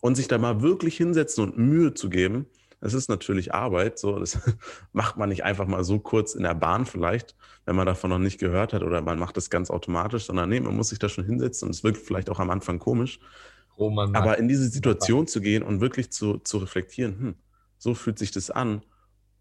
Und 0.00 0.14
sich 0.14 0.28
da 0.28 0.38
mal 0.38 0.62
wirklich 0.62 0.96
hinsetzen 0.96 1.44
und 1.44 1.58
Mühe 1.58 1.94
zu 1.94 2.10
geben, 2.10 2.46
das 2.80 2.94
ist 2.94 3.08
natürlich 3.08 3.54
Arbeit, 3.54 3.98
so, 3.98 4.18
das 4.18 4.38
macht 4.92 5.16
man 5.16 5.30
nicht 5.30 5.44
einfach 5.44 5.66
mal 5.66 5.82
so 5.82 5.98
kurz 5.98 6.34
in 6.34 6.44
der 6.44 6.54
Bahn 6.54 6.86
vielleicht, 6.86 7.34
wenn 7.64 7.74
man 7.74 7.86
davon 7.86 8.10
noch 8.10 8.18
nicht 8.18 8.38
gehört 8.38 8.72
hat 8.72 8.82
oder 8.82 9.00
man 9.02 9.18
macht 9.18 9.36
das 9.36 9.50
ganz 9.50 9.70
automatisch, 9.70 10.26
sondern 10.26 10.48
nee, 10.50 10.60
man 10.60 10.76
muss 10.76 10.90
sich 10.90 10.98
da 10.98 11.08
schon 11.08 11.24
hinsetzen 11.24 11.66
und 11.66 11.74
es 11.74 11.82
wirkt 11.82 11.98
vielleicht 11.98 12.30
auch 12.30 12.38
am 12.38 12.50
Anfang 12.50 12.78
komisch. 12.78 13.18
Oh, 13.76 13.90
Aber 14.12 14.38
in 14.38 14.48
diese 14.48 14.68
Situation 14.68 15.26
zu 15.26 15.40
gehen 15.40 15.62
und 15.62 15.80
wirklich 15.80 16.10
zu, 16.10 16.38
zu 16.38 16.58
reflektieren, 16.58 17.18
hm, 17.18 17.34
so 17.78 17.94
fühlt 17.94 18.18
sich 18.18 18.30
das 18.30 18.50
an 18.50 18.82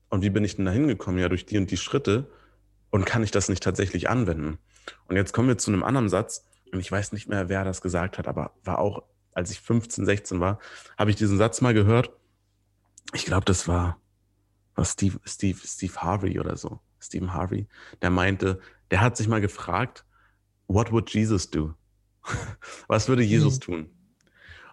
und 0.10 0.22
wie 0.22 0.30
bin 0.30 0.44
ich 0.44 0.56
denn 0.56 0.66
da 0.66 0.72
hingekommen? 0.72 1.20
Ja, 1.20 1.30
durch 1.30 1.46
die 1.46 1.58
und 1.58 1.70
die 1.72 1.78
Schritte 1.78 2.30
und 2.90 3.06
kann 3.06 3.24
ich 3.24 3.32
das 3.32 3.50
nicht 3.50 3.64
tatsächlich 3.64 4.10
anwenden? 4.10 4.58
Und 5.08 5.16
jetzt 5.16 5.34
kommen 5.34 5.48
wir 5.48 5.58
zu 5.58 5.72
einem 5.72 5.84
anderen 5.84 6.10
Satz 6.10 6.46
und 6.72 6.80
ich 6.80 6.92
weiß 6.92 7.12
nicht 7.12 7.28
mehr, 7.28 7.50
wer 7.50 7.64
das 7.64 7.82
gesagt 7.82 8.18
hat, 8.18 8.28
aber 8.28 8.52
war 8.64 8.80
auch, 8.80 9.04
als 9.34 9.52
ich 9.52 9.60
15, 9.62 10.06
16 10.06 10.40
war, 10.40 10.60
habe 10.98 11.10
ich 11.10 11.16
diesen 11.16 11.38
Satz 11.38 11.62
mal 11.62 11.74
gehört 11.74 12.12
ich 13.14 13.26
glaube, 13.26 13.46
das 13.46 13.68
war, 13.68 14.00
war 14.76 14.86
Steve, 14.86 15.20
Steve, 15.26 15.60
Steve 15.64 15.96
Harvey 15.96 16.40
oder 16.40 16.58
so, 16.58 16.80
Stephen 17.00 17.34
Harvey, 17.34 17.68
der 18.02 18.10
meinte, 18.10 18.60
der 18.92 19.02
hat 19.02 19.18
sich 19.18 19.28
mal 19.28 19.42
gefragt, 19.42 20.06
what 20.68 20.92
would 20.92 21.10
Jesus 21.10 21.50
do? 21.50 21.74
Was 22.88 23.08
würde 23.08 23.24
Jesus 23.24 23.56
mhm. 23.56 23.62
tun? 23.62 23.90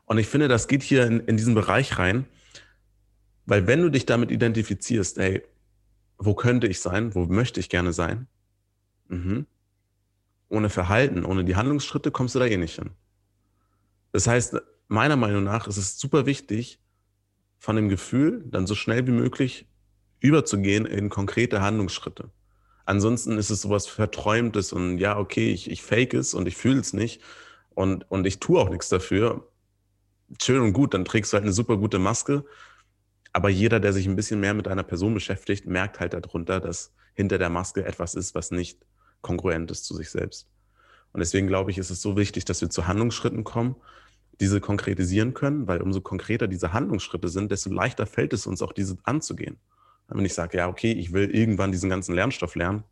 Und 0.06 0.18
ich 0.18 0.26
finde, 0.26 0.48
das 0.48 0.68
geht 0.68 0.82
hier 0.82 1.06
in, 1.06 1.20
in 1.20 1.36
diesen 1.36 1.54
Bereich 1.54 1.98
rein, 1.98 2.26
weil 3.46 3.66
wenn 3.66 3.82
du 3.82 3.90
dich 3.90 4.06
damit 4.06 4.30
identifizierst, 4.30 5.18
ey, 5.18 5.42
wo 6.18 6.34
könnte 6.34 6.66
ich 6.66 6.80
sein? 6.80 7.14
Wo 7.14 7.26
möchte 7.26 7.60
ich 7.60 7.68
gerne 7.68 7.92
sein? 7.92 8.26
Mhm. 9.08 9.46
Ohne 10.48 10.70
Verhalten, 10.70 11.24
ohne 11.24 11.44
die 11.44 11.56
Handlungsschritte 11.56 12.10
kommst 12.10 12.34
du 12.34 12.38
da 12.38 12.46
eh 12.46 12.56
nicht 12.56 12.76
hin. 12.76 12.90
Das 14.12 14.26
heißt, 14.26 14.56
meiner 14.88 15.16
Meinung 15.16 15.44
nach 15.44 15.66
ist 15.66 15.76
es 15.76 15.98
super 15.98 16.26
wichtig, 16.26 16.78
von 17.58 17.76
dem 17.76 17.88
Gefühl 17.88 18.44
dann 18.46 18.66
so 18.66 18.74
schnell 18.74 19.06
wie 19.06 19.12
möglich 19.12 19.66
überzugehen 20.20 20.86
in 20.86 21.08
konkrete 21.08 21.60
Handlungsschritte. 21.60 22.30
Ansonsten 22.84 23.38
ist 23.38 23.50
es 23.50 23.62
sowas 23.62 23.86
Verträumtes 23.86 24.72
und 24.72 24.98
ja, 24.98 25.18
okay, 25.18 25.50
ich, 25.50 25.70
ich 25.70 25.82
fake 25.82 26.14
es 26.14 26.34
und 26.34 26.46
ich 26.46 26.56
fühle 26.56 26.80
es 26.80 26.92
nicht 26.92 27.22
und, 27.70 28.10
und 28.10 28.26
ich 28.26 28.40
tue 28.40 28.60
auch 28.60 28.68
nichts 28.68 28.88
dafür. 28.88 29.50
Schön 30.40 30.60
und 30.60 30.72
gut, 30.74 30.94
dann 30.94 31.04
trägst 31.04 31.32
du 31.32 31.34
halt 31.34 31.44
eine 31.44 31.52
super 31.52 31.76
gute 31.76 31.98
Maske. 31.98 32.44
Aber 33.34 33.48
jeder, 33.48 33.80
der 33.80 33.92
sich 33.92 34.06
ein 34.06 34.14
bisschen 34.14 34.38
mehr 34.38 34.54
mit 34.54 34.68
einer 34.68 34.84
Person 34.84 35.12
beschäftigt, 35.12 35.66
merkt 35.66 35.98
halt 35.98 36.14
darunter, 36.14 36.60
dass 36.60 36.94
hinter 37.14 37.36
der 37.36 37.50
Maske 37.50 37.84
etwas 37.84 38.14
ist, 38.14 38.36
was 38.36 38.52
nicht 38.52 38.86
kongruent 39.22 39.72
ist 39.72 39.84
zu 39.84 39.94
sich 39.94 40.08
selbst. 40.08 40.48
Und 41.12 41.18
deswegen 41.18 41.48
glaube 41.48 41.72
ich, 41.72 41.78
ist 41.78 41.90
es 41.90 42.00
so 42.00 42.16
wichtig, 42.16 42.44
dass 42.44 42.60
wir 42.60 42.70
zu 42.70 42.86
Handlungsschritten 42.86 43.42
kommen 43.42 43.76
diese 44.40 44.60
konkretisieren 44.60 45.34
können, 45.34 45.66
weil 45.66 45.80
umso 45.80 46.00
konkreter 46.00 46.48
diese 46.48 46.72
Handlungsschritte 46.72 47.28
sind, 47.28 47.50
desto 47.50 47.70
leichter 47.70 48.06
fällt 48.06 48.32
es 48.32 48.46
uns 48.46 48.62
auch, 48.62 48.72
diese 48.72 48.98
anzugehen. 49.04 49.58
Wenn 50.08 50.24
ich 50.24 50.34
sage, 50.34 50.58
ja, 50.58 50.68
okay, 50.68 50.92
ich 50.92 51.12
will 51.12 51.30
irgendwann 51.34 51.72
diesen 51.72 51.90
ganzen 51.90 52.14
Lernstoff 52.14 52.54
lernen, 52.54 52.84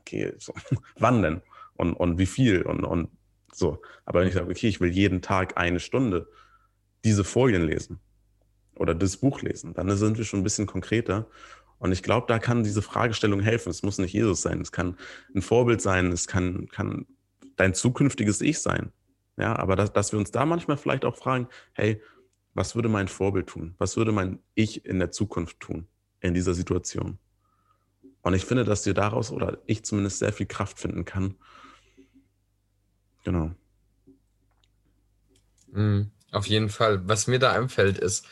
okay, 0.00 0.32
so, 0.38 0.52
wann 0.98 1.22
denn? 1.22 1.42
Und, 1.74 1.94
und 1.94 2.18
wie 2.18 2.26
viel? 2.26 2.62
Und, 2.62 2.84
und 2.84 3.10
so. 3.52 3.80
Aber 4.04 4.20
wenn 4.20 4.28
ich 4.28 4.34
sage, 4.34 4.50
okay, 4.50 4.68
ich 4.68 4.80
will 4.80 4.90
jeden 4.90 5.22
Tag 5.22 5.56
eine 5.56 5.80
Stunde 5.80 6.28
diese 7.04 7.22
Folien 7.22 7.64
lesen 7.64 8.00
oder 8.78 8.94
das 8.94 9.16
Buch 9.16 9.42
lesen, 9.42 9.74
dann 9.74 9.94
sind 9.96 10.18
wir 10.18 10.24
schon 10.24 10.40
ein 10.40 10.44
bisschen 10.44 10.66
konkreter. 10.66 11.28
Und 11.78 11.92
ich 11.92 12.02
glaube, 12.02 12.26
da 12.26 12.38
kann 12.38 12.64
diese 12.64 12.82
Fragestellung 12.82 13.40
helfen. 13.40 13.70
Es 13.70 13.82
muss 13.82 13.98
nicht 13.98 14.12
Jesus 14.12 14.42
sein, 14.42 14.60
es 14.60 14.72
kann 14.72 14.96
ein 15.34 15.42
Vorbild 15.42 15.80
sein, 15.80 16.10
es 16.10 16.26
kann, 16.26 16.68
kann 16.68 17.06
dein 17.56 17.74
zukünftiges 17.74 18.40
Ich 18.40 18.58
sein. 18.58 18.92
Ja, 19.36 19.56
aber 19.56 19.76
dass, 19.76 19.92
dass 19.92 20.12
wir 20.12 20.18
uns 20.18 20.32
da 20.32 20.44
manchmal 20.44 20.76
vielleicht 20.76 21.04
auch 21.04 21.16
fragen, 21.16 21.48
hey, 21.72 22.02
was 22.54 22.74
würde 22.74 22.88
mein 22.88 23.06
Vorbild 23.06 23.46
tun? 23.46 23.74
Was 23.78 23.96
würde 23.96 24.10
mein 24.10 24.40
Ich 24.54 24.84
in 24.84 24.98
der 24.98 25.12
Zukunft 25.12 25.60
tun 25.60 25.86
in 26.20 26.34
dieser 26.34 26.54
Situation? 26.54 27.18
Und 28.22 28.34
ich 28.34 28.44
finde, 28.44 28.64
dass 28.64 28.82
dir 28.82 28.94
daraus 28.94 29.30
oder 29.30 29.58
ich 29.66 29.84
zumindest 29.84 30.18
sehr 30.18 30.32
viel 30.32 30.46
Kraft 30.46 30.80
finden 30.80 31.04
kann. 31.04 31.36
Genau. 33.22 33.52
Mhm, 35.70 36.10
auf 36.32 36.46
jeden 36.46 36.68
Fall. 36.68 37.06
Was 37.08 37.28
mir 37.28 37.38
da 37.38 37.52
einfällt, 37.52 37.98
ist, 37.98 38.26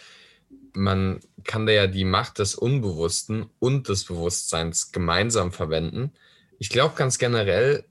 man 0.77 1.21
kann 1.45 1.67
da 1.67 1.73
ja 1.73 1.87
die 1.87 2.05
Macht 2.05 2.39
des 2.39 2.55
Unbewussten 2.55 3.47
und 3.59 3.89
des 3.89 4.05
Bewusstseins 4.05 4.93
gemeinsam 4.93 5.51
verwenden. 5.51 6.13
Ich 6.59 6.69
glaube 6.69 6.95
ganz 6.97 7.19
generell, 7.19 7.85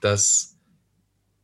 dass 0.00 0.56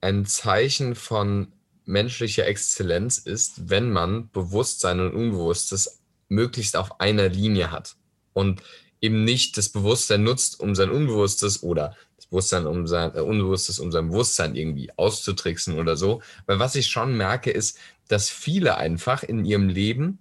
ein 0.01 0.27
Zeichen 0.27 0.95
von 0.95 1.53
menschlicher 1.85 2.47
Exzellenz 2.47 3.19
ist, 3.19 3.71
wenn 3.71 3.91
man 3.91 4.31
Bewusstsein 4.31 5.01
und 5.01 5.15
Unbewusstes 5.15 6.03
möglichst 6.29 6.77
auf 6.77 7.01
einer 7.01 7.29
Linie 7.29 7.71
hat 7.71 7.97
und 8.33 8.63
eben 9.01 9.25
nicht 9.25 9.57
das 9.57 9.69
Bewusstsein 9.69 10.23
nutzt, 10.23 10.61
um 10.61 10.75
sein 10.75 10.91
Unbewusstes 10.91 11.63
oder 11.63 11.97
das 12.17 12.27
Bewusstsein 12.27 12.67
um 12.67 12.87
sein 12.87 13.15
äh, 13.15 13.21
Unbewusstes 13.21 13.79
um 13.79 13.93
sein 13.93 14.09
Bewusstsein 14.09 14.55
irgendwie 14.55 14.91
auszutricksen 14.97 15.79
oder 15.79 15.97
so. 15.97 16.23
Weil 16.47 16.59
was 16.59 16.75
ich 16.75 16.87
schon 16.87 17.17
merke, 17.17 17.51
ist, 17.51 17.79
dass 18.09 18.31
viele 18.31 18.77
einfach 18.77 19.23
in 19.23 19.45
ihrem 19.45 19.69
Leben 19.69 20.19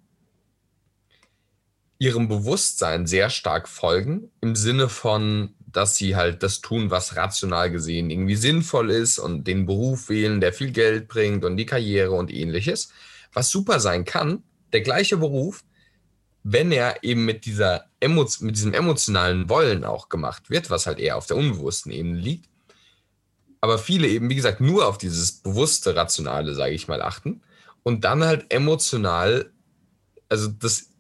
ihrem 2.01 2.27
Bewusstsein 2.27 3.05
sehr 3.05 3.29
stark 3.29 3.69
folgen, 3.69 4.31
im 4.41 4.55
Sinne 4.55 4.89
von, 4.89 5.53
dass 5.67 5.97
sie 5.97 6.15
halt 6.15 6.41
das 6.41 6.59
tun, 6.59 6.89
was 6.89 7.15
rational 7.15 7.69
gesehen 7.69 8.09
irgendwie 8.09 8.35
sinnvoll 8.35 8.89
ist 8.89 9.19
und 9.19 9.45
den 9.45 9.67
Beruf 9.67 10.09
wählen, 10.09 10.41
der 10.41 10.51
viel 10.51 10.71
Geld 10.71 11.07
bringt 11.07 11.45
und 11.45 11.57
die 11.57 11.67
Karriere 11.67 12.13
und 12.13 12.33
ähnliches, 12.33 12.91
was 13.33 13.51
super 13.51 13.79
sein 13.79 14.03
kann, 14.03 14.41
der 14.73 14.81
gleiche 14.81 15.17
Beruf, 15.17 15.63
wenn 16.41 16.71
er 16.71 17.03
eben 17.03 17.23
mit, 17.23 17.45
dieser 17.45 17.85
mit 18.01 18.55
diesem 18.55 18.73
emotionalen 18.73 19.47
Wollen 19.47 19.83
auch 19.83 20.09
gemacht 20.09 20.49
wird, 20.49 20.71
was 20.71 20.87
halt 20.87 20.97
eher 20.97 21.17
auf 21.17 21.27
der 21.27 21.37
unbewussten 21.37 21.91
Ebene 21.91 22.17
liegt. 22.17 22.49
Aber 23.61 23.77
viele 23.77 24.07
eben, 24.07 24.27
wie 24.27 24.35
gesagt, 24.35 24.59
nur 24.59 24.87
auf 24.87 24.97
dieses 24.97 25.33
bewusste, 25.33 25.95
rationale, 25.95 26.55
sage 26.55 26.73
ich 26.73 26.87
mal, 26.87 27.03
achten 27.03 27.43
und 27.83 28.05
dann 28.05 28.23
halt 28.23 28.51
emotional, 28.51 29.51
also 30.29 30.47
das 30.47 30.90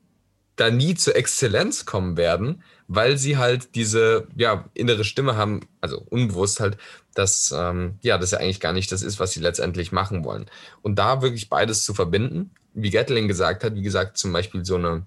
da 0.61 0.69
nie 0.69 0.93
zur 0.93 1.15
Exzellenz 1.15 1.85
kommen 1.85 2.17
werden, 2.17 2.63
weil 2.87 3.17
sie 3.17 3.37
halt 3.37 3.73
diese 3.73 4.27
ja, 4.35 4.69
innere 4.75 5.03
Stimme 5.03 5.35
haben, 5.35 5.61
also 5.81 6.05
unbewusst 6.09 6.59
halt, 6.59 6.77
dass 7.15 7.53
ähm, 7.55 7.95
ja, 8.01 8.17
das 8.17 8.31
ja 8.31 8.37
eigentlich 8.37 8.59
gar 8.59 8.71
nicht 8.71 8.91
das 8.91 9.01
ist, 9.01 9.19
was 9.19 9.31
sie 9.31 9.39
letztendlich 9.39 9.91
machen 9.91 10.23
wollen. 10.23 10.45
Und 10.83 10.99
da 10.99 11.21
wirklich 11.21 11.49
beides 11.49 11.83
zu 11.83 11.93
verbinden, 11.93 12.51
wie 12.73 12.91
Gatling 12.91 13.27
gesagt 13.27 13.63
hat, 13.63 13.75
wie 13.75 13.81
gesagt, 13.81 14.17
zum 14.17 14.31
Beispiel 14.31 14.63
so 14.63 14.75
eine 14.75 15.05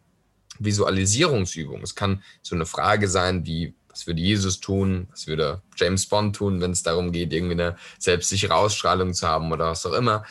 Visualisierungsübung. 0.58 1.82
Es 1.82 1.94
kann 1.94 2.22
so 2.42 2.54
eine 2.54 2.66
Frage 2.66 3.08
sein, 3.08 3.46
wie 3.46 3.74
was 3.88 4.08
würde 4.08 4.20
Jesus 4.20 4.58
tun, 4.58 5.06
was 5.12 5.28
würde 5.28 5.62
James 5.76 6.06
Bond 6.06 6.34
tun, 6.34 6.60
wenn 6.60 6.72
es 6.72 6.82
darum 6.82 7.12
geht, 7.12 7.32
irgendwie 7.32 7.52
eine 7.52 7.76
selbstsichere 8.00 8.56
Ausstrahlung 8.56 9.14
zu 9.14 9.28
haben 9.28 9.52
oder 9.52 9.70
was 9.70 9.86
auch 9.86 9.92
immer. 9.92 10.24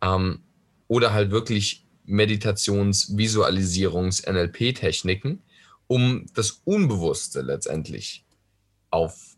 Ähm, 0.00 0.40
oder 0.88 1.12
halt 1.12 1.30
wirklich 1.30 1.84
Meditations-, 2.10 3.16
Visualisierungs-, 3.16 4.30
NLP-Techniken, 4.30 5.42
um 5.86 6.26
das 6.34 6.62
Unbewusste 6.64 7.40
letztendlich 7.40 8.24
auf 8.90 9.36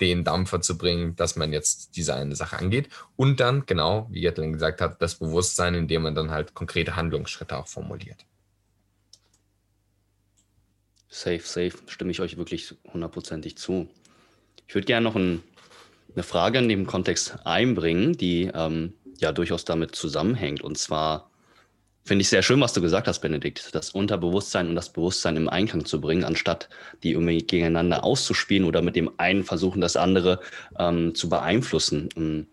den 0.00 0.24
Dampfer 0.24 0.60
zu 0.60 0.78
bringen, 0.78 1.14
dass 1.16 1.36
man 1.36 1.52
jetzt 1.52 1.96
diese 1.96 2.14
eine 2.14 2.34
Sache 2.36 2.58
angeht. 2.58 2.88
Und 3.16 3.40
dann, 3.40 3.66
genau, 3.66 4.08
wie 4.10 4.20
Jetlin 4.20 4.52
gesagt 4.52 4.80
hat, 4.80 5.00
das 5.02 5.16
Bewusstsein, 5.16 5.74
indem 5.74 6.02
man 6.02 6.14
dann 6.14 6.30
halt 6.30 6.54
konkrete 6.54 6.96
Handlungsschritte 6.96 7.56
auch 7.56 7.68
formuliert. 7.68 8.24
Safe, 11.08 11.40
safe, 11.40 11.74
stimme 11.86 12.10
ich 12.10 12.20
euch 12.20 12.36
wirklich 12.36 12.74
hundertprozentig 12.92 13.56
zu. 13.56 13.88
Ich 14.66 14.74
würde 14.74 14.86
gerne 14.86 15.04
noch 15.04 15.14
ein, 15.14 15.42
eine 16.14 16.24
Frage 16.24 16.58
in 16.58 16.68
dem 16.68 16.86
Kontext 16.86 17.38
einbringen, 17.44 18.14
die 18.14 18.50
ähm, 18.52 18.94
ja 19.18 19.30
durchaus 19.30 19.64
damit 19.64 19.94
zusammenhängt. 19.94 20.62
Und 20.62 20.76
zwar, 20.76 21.30
Finde 22.06 22.20
ich 22.20 22.28
sehr 22.28 22.42
schön, 22.42 22.60
was 22.60 22.74
du 22.74 22.82
gesagt 22.82 23.08
hast, 23.08 23.20
Benedikt, 23.20 23.74
das 23.74 23.90
Unterbewusstsein 23.90 24.68
und 24.68 24.74
das 24.74 24.92
Bewusstsein 24.92 25.36
im 25.36 25.48
Einklang 25.48 25.86
zu 25.86 26.02
bringen, 26.02 26.24
anstatt 26.24 26.68
die 27.02 27.12
irgendwie 27.12 27.38
gegeneinander 27.38 28.04
auszuspielen 28.04 28.66
oder 28.66 28.82
mit 28.82 28.94
dem 28.94 29.10
einen 29.16 29.42
versuchen, 29.42 29.80
das 29.80 29.96
andere 29.96 30.40
ähm, 30.78 31.14
zu 31.14 31.30
beeinflussen. 31.30 32.10
Ähm, 32.14 32.46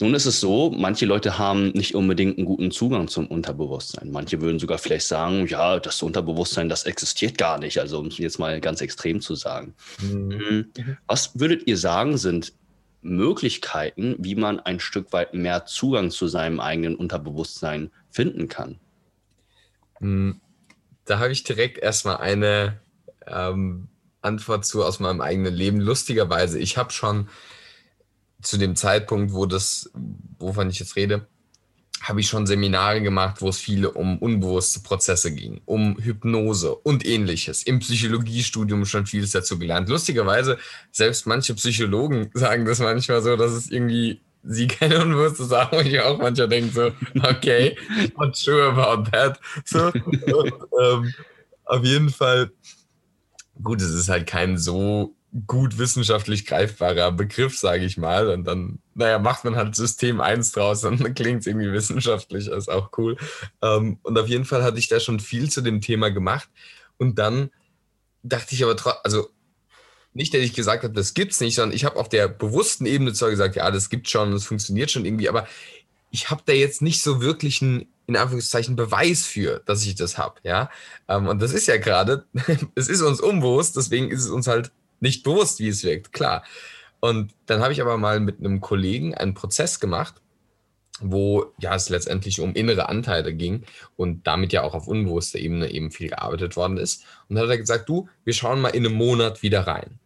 Nun 0.00 0.14
ist 0.14 0.24
es 0.24 0.40
so, 0.40 0.70
manche 0.70 1.04
Leute 1.04 1.36
haben 1.36 1.72
nicht 1.72 1.94
unbedingt 1.94 2.38
einen 2.38 2.46
guten 2.46 2.70
Zugang 2.70 3.08
zum 3.08 3.26
Unterbewusstsein. 3.26 4.10
Manche 4.10 4.40
würden 4.40 4.58
sogar 4.58 4.78
vielleicht 4.78 5.08
sagen, 5.08 5.46
ja, 5.46 5.78
das 5.78 6.02
Unterbewusstsein, 6.02 6.70
das 6.70 6.84
existiert 6.84 7.36
gar 7.36 7.58
nicht. 7.58 7.78
Also 7.78 7.98
um 7.98 8.06
es 8.06 8.16
jetzt 8.16 8.38
mal 8.38 8.60
ganz 8.62 8.80
extrem 8.80 9.20
zu 9.20 9.34
sagen. 9.34 9.74
Mhm. 10.00 10.70
Was 11.06 11.38
würdet 11.38 11.66
ihr 11.66 11.76
sagen, 11.76 12.16
sind 12.16 12.54
Möglichkeiten, 13.02 14.16
wie 14.18 14.34
man 14.34 14.58
ein 14.58 14.80
Stück 14.80 15.12
weit 15.12 15.34
mehr 15.34 15.66
Zugang 15.66 16.10
zu 16.10 16.28
seinem 16.28 16.60
eigenen 16.60 16.96
Unterbewusstsein 16.96 17.90
finden 18.10 18.48
kann? 18.48 18.78
Hm, 20.00 20.40
da 21.04 21.18
habe 21.18 21.32
ich 21.32 21.44
direkt 21.44 21.78
erstmal 21.78 22.18
eine 22.18 22.80
ähm, 23.26 23.88
Antwort 24.20 24.64
zu 24.64 24.84
aus 24.84 25.00
meinem 25.00 25.20
eigenen 25.20 25.54
Leben. 25.54 25.80
Lustigerweise, 25.80 26.58
ich 26.58 26.76
habe 26.76 26.92
schon 26.92 27.28
zu 28.42 28.56
dem 28.56 28.76
Zeitpunkt, 28.76 29.32
wo 29.32 29.46
das, 29.46 29.90
wovon 30.38 30.70
ich 30.70 30.78
jetzt 30.78 30.96
rede, 30.96 31.26
habe 32.00 32.20
ich 32.20 32.28
schon 32.28 32.46
Seminare 32.46 33.02
gemacht, 33.02 33.40
wo 33.40 33.48
es 33.48 33.58
viele 33.58 33.90
um 33.90 34.18
unbewusste 34.18 34.80
Prozesse 34.80 35.34
ging, 35.34 35.60
um 35.64 35.98
Hypnose 35.98 36.74
und 36.74 37.04
ähnliches. 37.04 37.64
Im 37.64 37.80
Psychologiestudium 37.80 38.86
schon 38.86 39.06
vieles 39.06 39.32
dazu 39.32 39.58
gelernt. 39.58 39.88
Lustigerweise, 39.88 40.58
selbst 40.92 41.26
manche 41.26 41.54
Psychologen 41.54 42.30
sagen 42.34 42.64
das 42.64 42.78
manchmal 42.78 43.22
so, 43.22 43.36
dass 43.36 43.52
es 43.52 43.70
irgendwie 43.70 44.20
sie 44.42 44.66
keine 44.66 45.02
unbewusste 45.02 45.44
Sachen, 45.44 45.78
wo 45.78 45.82
ich 45.82 46.00
auch 46.00 46.18
manchmal 46.18 46.48
denke 46.48 46.72
so, 46.72 46.92
okay, 47.22 47.76
not 48.16 48.36
sure 48.36 48.72
about 48.72 49.10
that. 49.10 49.38
So, 49.64 49.86
und, 49.86 50.52
ähm, 50.82 51.14
auf 51.64 51.84
jeden 51.84 52.10
Fall, 52.10 52.50
gut, 53.62 53.80
es 53.80 53.90
ist 53.90 54.08
halt 54.08 54.26
kein 54.26 54.56
so 54.56 55.14
gut 55.46 55.78
wissenschaftlich 55.78 56.46
greifbarer 56.46 57.12
Begriff, 57.12 57.58
sage 57.58 57.84
ich 57.84 57.98
mal. 57.98 58.28
Und 58.30 58.44
dann, 58.44 58.78
naja, 58.94 59.18
macht 59.18 59.44
man 59.44 59.56
halt 59.56 59.74
System 59.74 60.20
1 60.20 60.52
draus, 60.52 60.80
dann 60.80 61.14
klingt 61.14 61.40
es 61.40 61.46
irgendwie 61.46 61.72
wissenschaftlich, 61.72 62.48
ist 62.48 62.70
auch 62.70 62.90
cool. 62.96 63.16
Ähm, 63.62 63.98
und 64.02 64.18
auf 64.18 64.28
jeden 64.28 64.44
Fall 64.44 64.62
hatte 64.62 64.78
ich 64.78 64.88
da 64.88 65.00
schon 65.00 65.20
viel 65.20 65.50
zu 65.50 65.60
dem 65.60 65.80
Thema 65.80 66.10
gemacht. 66.10 66.48
Und 66.96 67.18
dann 67.18 67.50
dachte 68.22 68.54
ich 68.54 68.64
aber 68.64 68.76
trotzdem, 68.76 69.00
also 69.04 69.28
nicht, 70.14 70.34
dass 70.34 70.40
ich 70.40 70.54
gesagt 70.54 70.84
habe, 70.84 70.94
das 70.94 71.14
gibt's 71.14 71.40
nicht, 71.40 71.54
sondern 71.54 71.76
ich 71.76 71.84
habe 71.84 71.96
auf 71.96 72.08
der 72.08 72.28
bewussten 72.28 72.86
Ebene 72.86 73.12
zwar 73.12 73.30
gesagt, 73.30 73.56
ja, 73.56 73.70
das 73.70 73.90
gibt 73.90 74.08
schon, 74.08 74.32
das 74.32 74.44
funktioniert 74.44 74.90
schon 74.90 75.04
irgendwie, 75.04 75.28
aber 75.28 75.46
ich 76.10 76.30
habe 76.30 76.42
da 76.44 76.52
jetzt 76.52 76.82
nicht 76.82 77.02
so 77.02 77.20
wirklich 77.20 77.62
einen, 77.62 77.86
in 78.06 78.16
Anführungszeichen, 78.16 78.76
Beweis 78.76 79.26
für, 79.26 79.60
dass 79.66 79.84
ich 79.84 79.94
das 79.94 80.16
habe, 80.16 80.40
ja. 80.42 80.70
Ähm, 81.08 81.28
und 81.28 81.42
das 81.42 81.52
ist 81.52 81.66
ja 81.66 81.76
gerade, 81.76 82.24
es 82.74 82.88
ist 82.88 83.02
uns 83.02 83.20
unbewusst, 83.20 83.76
deswegen 83.76 84.10
ist 84.10 84.24
es 84.24 84.30
uns 84.30 84.46
halt 84.46 84.72
nicht 85.00 85.22
bewusst, 85.22 85.60
wie 85.60 85.68
es 85.68 85.84
wirkt, 85.84 86.12
klar. 86.12 86.42
Und 87.00 87.32
dann 87.46 87.60
habe 87.62 87.72
ich 87.72 87.80
aber 87.80 87.96
mal 87.96 88.18
mit 88.18 88.40
einem 88.40 88.60
Kollegen 88.60 89.14
einen 89.14 89.34
Prozess 89.34 89.78
gemacht, 89.78 90.14
wo 91.00 91.52
ja 91.60 91.74
es 91.74 91.88
letztendlich 91.88 92.40
um 92.40 92.54
innere 92.54 92.88
Anteile 92.88 93.34
ging 93.34 93.64
und 93.96 94.26
damit 94.26 94.52
ja 94.52 94.62
auch 94.62 94.74
auf 94.74 94.88
unbewusster 94.88 95.38
Ebene 95.38 95.70
eben 95.70 95.90
viel 95.90 96.08
gearbeitet 96.08 96.56
worden 96.56 96.76
ist. 96.76 97.04
Und 97.28 97.36
dann 97.36 97.44
hat 97.44 97.50
er 97.50 97.58
gesagt, 97.58 97.88
du, 97.88 98.08
wir 98.24 98.32
schauen 98.32 98.60
mal 98.60 98.68
in 98.68 98.86
einem 98.86 98.96
Monat 98.96 99.42
wieder 99.42 99.66
rein. 99.66 99.98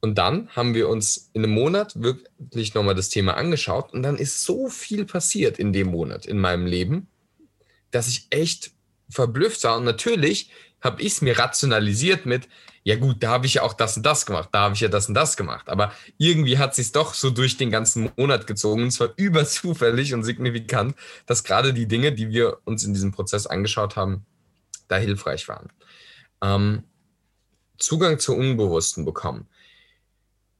Und 0.00 0.18
dann 0.18 0.48
haben 0.50 0.74
wir 0.74 0.90
uns 0.90 1.30
in 1.32 1.42
einem 1.42 1.54
Monat 1.54 1.94
wirklich 2.02 2.74
nochmal 2.74 2.94
das 2.94 3.08
Thema 3.08 3.38
angeschaut 3.38 3.94
und 3.94 4.02
dann 4.02 4.16
ist 4.16 4.44
so 4.44 4.68
viel 4.68 5.06
passiert 5.06 5.58
in 5.58 5.72
dem 5.72 5.88
Monat 5.88 6.26
in 6.26 6.38
meinem 6.38 6.66
Leben, 6.66 7.08
dass 7.90 8.08
ich 8.08 8.26
echt 8.28 8.72
verblüfft 9.08 9.64
war. 9.64 9.78
Und 9.78 9.84
natürlich 9.84 10.50
habe 10.82 11.00
ich 11.00 11.12
es 11.12 11.22
mir 11.22 11.38
rationalisiert 11.38 12.26
mit, 12.26 12.48
ja 12.84 12.96
gut, 12.96 13.22
da 13.22 13.30
habe 13.30 13.46
ich 13.46 13.54
ja 13.54 13.62
auch 13.62 13.72
das 13.72 13.96
und 13.96 14.04
das 14.04 14.26
gemacht, 14.26 14.50
da 14.52 14.60
habe 14.60 14.74
ich 14.74 14.80
ja 14.80 14.88
das 14.88 15.08
und 15.08 15.14
das 15.14 15.38
gemacht. 15.38 15.70
Aber 15.70 15.92
irgendwie 16.18 16.58
hat 16.58 16.74
sich 16.74 16.92
doch 16.92 17.14
so 17.14 17.30
durch 17.30 17.56
den 17.56 17.70
ganzen 17.70 18.12
Monat 18.16 18.46
gezogen, 18.46 18.82
und 18.84 18.90
zwar 18.90 19.10
überzufällig 19.16 20.12
und 20.12 20.22
signifikant, 20.22 20.94
dass 21.24 21.44
gerade 21.44 21.72
die 21.72 21.88
Dinge, 21.88 22.12
die 22.12 22.28
wir 22.28 22.58
uns 22.64 22.84
in 22.84 22.92
diesem 22.92 23.10
Prozess 23.10 23.46
angeschaut 23.46 23.96
haben, 23.96 24.26
da 24.88 24.96
hilfreich 24.98 25.48
waren. 25.48 25.70
Ähm, 26.42 26.84
Zugang 27.78 28.18
zur 28.18 28.36
Unbewussten 28.36 29.06
bekommen. 29.06 29.48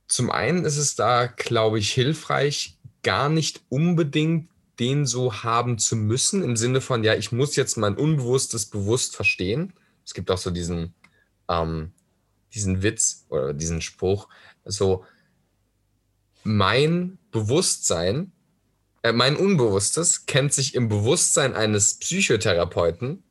Zum 0.08 0.30
einen 0.30 0.64
ist 0.64 0.78
es 0.78 0.96
da, 0.96 1.26
glaube 1.26 1.78
ich, 1.78 1.92
hilfreich, 1.92 2.78
gar 3.02 3.28
nicht 3.28 3.62
unbedingt 3.68 4.48
den 4.80 5.04
so 5.06 5.44
haben 5.44 5.78
zu 5.78 5.94
müssen, 5.94 6.42
im 6.42 6.56
Sinne 6.56 6.80
von, 6.80 7.04
ja, 7.04 7.14
ich 7.14 7.32
muss 7.32 7.54
jetzt 7.54 7.76
mein 7.76 7.96
Unbewusstes 7.96 8.66
bewusst 8.66 9.14
verstehen. 9.14 9.74
Es 10.04 10.14
gibt 10.14 10.30
auch 10.30 10.38
so 10.38 10.50
diesen 10.50 10.94
ähm, 11.48 11.92
diesen 12.54 12.82
Witz 12.82 13.26
oder 13.28 13.52
diesen 13.52 13.80
Spruch, 13.80 14.28
so 14.64 15.04
mein 16.44 17.18
Bewusstsein, 17.30 18.32
äh, 19.02 19.12
mein 19.12 19.36
Unbewusstes 19.36 20.26
kennt 20.26 20.52
sich 20.52 20.74
im 20.74 20.88
Bewusstsein 20.88 21.54
eines 21.54 21.98
Psychotherapeuten 21.98 23.22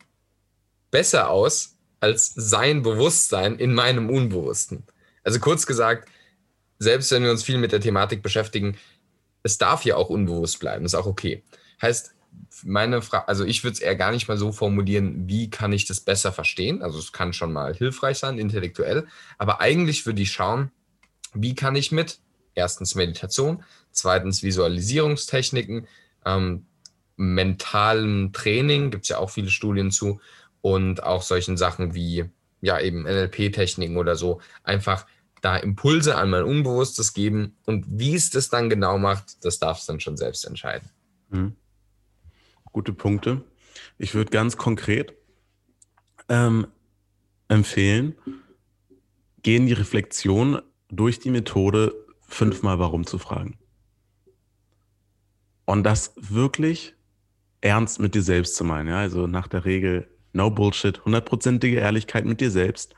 besser 0.92 1.30
aus 1.30 1.78
als 2.00 2.34
sein 2.36 2.82
Bewusstsein 2.82 3.58
in 3.58 3.74
meinem 3.74 4.10
Unbewussten. 4.10 4.84
Also 5.24 5.40
kurz 5.40 5.66
gesagt, 5.66 6.10
selbst 6.80 7.12
wenn 7.12 7.24
wir 7.24 7.32
uns 7.32 7.44
viel 7.44 7.58
mit 7.58 7.72
der 7.72 7.80
Thematik 7.80 8.22
beschäftigen, 8.22 8.78
es 9.42 9.58
darf 9.58 9.86
ja 9.86 9.96
auch 9.96 10.10
unbewusst 10.10 10.60
bleiben, 10.60 10.86
ist 10.86 10.96
auch 10.96 11.06
okay. 11.06 11.44
Heißt, 11.82 12.14
meine 12.64 13.02
Frage, 13.02 13.28
also 13.28 13.46
ich 13.46 13.64
würde 13.64 13.74
es 13.74 13.80
eher 13.80 13.96
gar 13.96 14.12
nicht 14.12 14.28
mal 14.28 14.38
so 14.38 14.52
formulieren, 14.52 15.28
wie 15.28 15.50
kann 15.50 15.74
ich 15.74 15.86
das 15.86 16.02
besser 16.02 16.32
verstehen? 16.32 16.82
Also 16.82 17.00
es 17.00 17.12
kann 17.12 17.34
schon 17.34 17.52
mal 17.52 17.74
hilfreich 17.74 18.20
sein, 18.20 18.38
intellektuell, 18.38 19.08
aber 19.38 19.60
eigentlich 19.62 20.06
würde 20.06 20.22
ich 20.22 20.32
schauen, 20.32 20.72
wie 21.34 21.56
kann 21.56 21.76
ich 21.76 21.92
mit 21.92 22.20
erstens 22.56 22.96
Meditation, 22.96 23.64
zweitens 23.92 24.44
Visualisierungstechniken, 24.44 25.88
ähm, 26.26 26.66
mentalem 27.16 28.34
Training, 28.34 28.92
gibt 28.92 29.04
es 29.06 29.10
ja 29.10 29.18
auch 29.18 29.30
viele 29.30 29.50
Studien 29.50 29.92
zu, 29.92 30.20
und 30.62 31.04
auch 31.04 31.24
solchen 31.24 31.58
Sachen 31.58 31.94
wie 31.94 32.26
ja 32.62 32.80
eben 32.80 33.04
NLP-Techniken 33.04 33.98
oder 33.98 34.16
so, 34.16 34.40
einfach 34.64 35.06
da 35.42 35.58
Impulse 35.58 36.16
an 36.16 36.30
mein 36.30 36.44
Unbewusstes 36.44 37.14
geben 37.14 37.58
und 37.66 37.86
wie 37.90 38.16
es 38.16 38.30
das 38.30 38.48
dann 38.48 38.70
genau 38.70 38.98
macht, 38.98 39.44
das 39.44 39.60
darf 39.60 39.80
es 39.80 39.86
dann 39.86 40.00
schon 40.00 40.16
selbst 40.16 40.46
entscheiden. 40.46 40.90
Mhm 41.30 41.56
gute 42.74 42.92
Punkte. 42.92 43.44
Ich 43.98 44.14
würde 44.14 44.32
ganz 44.32 44.58
konkret 44.58 45.16
ähm, 46.28 46.68
empfehlen, 47.48 48.16
gehen 49.42 49.66
die 49.66 49.74
Reflexion 49.74 50.62
durch 50.90 51.20
die 51.20 51.32
Methode 51.32 51.94
fünfmal 52.28 52.80
warum 52.80 53.06
zu 53.06 53.18
fragen. 53.18 53.58
Und 55.66 55.84
das 55.84 56.14
wirklich 56.18 56.96
ernst 57.62 58.00
mit 58.00 58.16
dir 58.16 58.22
selbst 58.22 58.56
zu 58.56 58.64
meinen. 58.64 58.90
Ja? 58.90 58.98
Also 58.98 59.28
nach 59.28 59.48
der 59.48 59.66
Regel 59.66 60.10
no 60.34 60.50
Bullshit, 60.50 61.04
hundertprozentige 61.06 61.78
Ehrlichkeit 61.78 62.26
mit 62.26 62.42
dir 62.42 62.52
selbst 62.52 62.96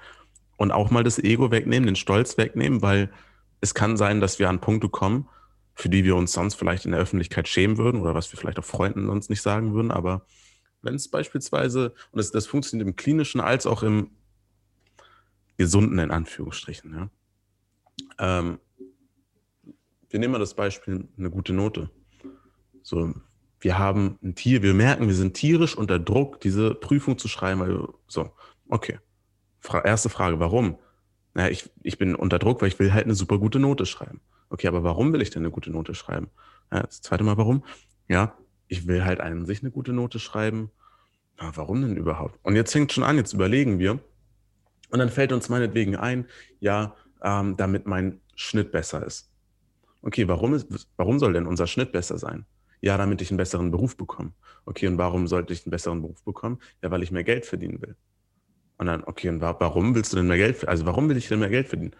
und 0.57 0.71
auch 0.71 0.89
mal 0.89 1.03
das 1.03 1.19
Ego 1.19 1.51
wegnehmen, 1.51 1.85
den 1.85 1.95
Stolz 1.95 2.37
wegnehmen, 2.37 2.81
weil 2.81 3.11
es 3.61 3.73
kann 3.73 3.97
sein, 3.97 4.21
dass 4.21 4.39
wir 4.39 4.49
an 4.49 4.61
Punkte 4.61 4.89
kommen, 4.89 5.27
für 5.75 5.89
die 5.89 6.03
wir 6.03 6.15
uns 6.15 6.31
sonst 6.31 6.55
vielleicht 6.55 6.85
in 6.85 6.91
der 6.91 7.01
Öffentlichkeit 7.01 7.47
schämen 7.47 7.77
würden 7.77 8.01
oder 8.01 8.15
was 8.15 8.31
wir 8.31 8.39
vielleicht 8.39 8.57
auch 8.59 8.65
Freunden 8.65 9.09
uns 9.09 9.29
nicht 9.29 9.41
sagen 9.41 9.73
würden. 9.73 9.91
Aber 9.91 10.25
wenn 10.81 10.95
es 10.95 11.09
beispielsweise, 11.09 11.93
und 12.11 12.17
das, 12.17 12.31
das 12.31 12.47
funktioniert 12.47 12.87
im 12.87 12.95
klinischen 12.95 13.41
als 13.41 13.65
auch 13.65 13.83
im 13.83 14.11
gesunden, 15.57 15.99
in 15.99 16.11
Anführungsstrichen, 16.11 16.93
ja. 16.93 17.09
Ähm, 18.17 18.59
wir 20.09 20.19
nehmen 20.19 20.33
mal 20.33 20.39
das 20.39 20.53
Beispiel 20.53 21.09
eine 21.17 21.29
gute 21.29 21.51
Note. 21.53 21.89
So, 22.83 23.13
wir 23.59 23.77
haben 23.77 24.17
ein 24.23 24.35
Tier, 24.35 24.61
wir 24.61 24.73
merken, 24.73 25.07
wir 25.07 25.15
sind 25.15 25.33
tierisch 25.33 25.77
unter 25.77 25.99
Druck, 25.99 26.39
diese 26.39 26.73
Prüfung 26.75 27.17
zu 27.17 27.27
schreiben, 27.27 27.59
weil, 27.59 27.87
so, 28.07 28.31
okay. 28.69 28.99
Fra 29.59 29.83
erste 29.83 30.09
Frage, 30.09 30.39
warum? 30.39 30.77
Naja, 31.35 31.49
ich, 31.49 31.69
ich 31.83 31.97
bin 31.97 32.15
unter 32.15 32.39
Druck, 32.39 32.61
weil 32.61 32.69
ich 32.69 32.79
will 32.79 32.93
halt 32.93 33.05
eine 33.05 33.13
super 33.13 33.37
gute 33.37 33.59
Note 33.59 33.85
schreiben. 33.85 34.21
Okay, 34.49 34.67
aber 34.67 34.83
warum 34.83 35.11
will 35.13 35.21
ich 35.21 35.29
denn 35.29 35.43
eine 35.43 35.51
gute 35.51 35.69
Note 35.69 35.93
schreiben? 35.93 36.29
Ja, 36.71 36.81
das 36.83 37.01
zweite 37.01 37.23
Mal, 37.23 37.37
warum? 37.37 37.63
Ja, 38.07 38.37
ich 38.67 38.87
will 38.87 39.03
halt 39.03 39.19
an 39.19 39.45
sich 39.45 39.61
eine 39.61 39.69
gute 39.69 39.91
Note 39.91 40.17
schreiben. 40.17 40.71
Na, 41.37 41.51
warum 41.55 41.81
denn 41.81 41.97
überhaupt? 41.97 42.39
Und 42.41 42.55
jetzt 42.55 42.71
fängt 42.71 42.93
schon 42.93 43.03
an, 43.03 43.17
jetzt 43.17 43.33
überlegen 43.33 43.79
wir. 43.79 43.99
Und 44.89 44.99
dann 44.99 45.09
fällt 45.09 45.33
uns 45.33 45.49
meinetwegen 45.49 45.97
ein, 45.97 46.25
ja, 46.61 46.95
ähm, 47.21 47.57
damit 47.57 47.85
mein 47.85 48.21
Schnitt 48.35 48.71
besser 48.71 49.05
ist. 49.05 49.29
Okay, 50.01 50.29
warum, 50.29 50.53
ist, 50.53 50.87
warum 50.95 51.19
soll 51.19 51.33
denn 51.33 51.47
unser 51.47 51.67
Schnitt 51.67 51.91
besser 51.91 52.17
sein? 52.17 52.45
Ja, 52.79 52.97
damit 52.97 53.21
ich 53.21 53.29
einen 53.29 53.37
besseren 53.37 53.71
Beruf 53.71 53.97
bekomme. 53.97 54.31
Okay, 54.65 54.87
und 54.87 54.97
warum 54.97 55.27
sollte 55.27 55.51
ich 55.51 55.65
einen 55.65 55.71
besseren 55.71 56.01
Beruf 56.01 56.23
bekommen? 56.23 56.59
Ja, 56.81 56.91
weil 56.91 57.03
ich 57.03 57.11
mehr 57.11 57.23
Geld 57.25 57.45
verdienen 57.45 57.81
will. 57.81 57.97
Und 58.77 58.87
dann, 58.87 59.03
okay, 59.05 59.29
und 59.29 59.41
warum 59.41 59.95
willst 59.95 60.11
du 60.11 60.17
denn 60.17 60.27
mehr 60.27 60.37
Geld, 60.37 60.67
also 60.67 60.85
warum 60.85 61.07
will 61.09 61.17
ich 61.17 61.27
denn 61.27 61.39
mehr 61.39 61.49
Geld 61.49 61.69
verdienen? 61.69 61.95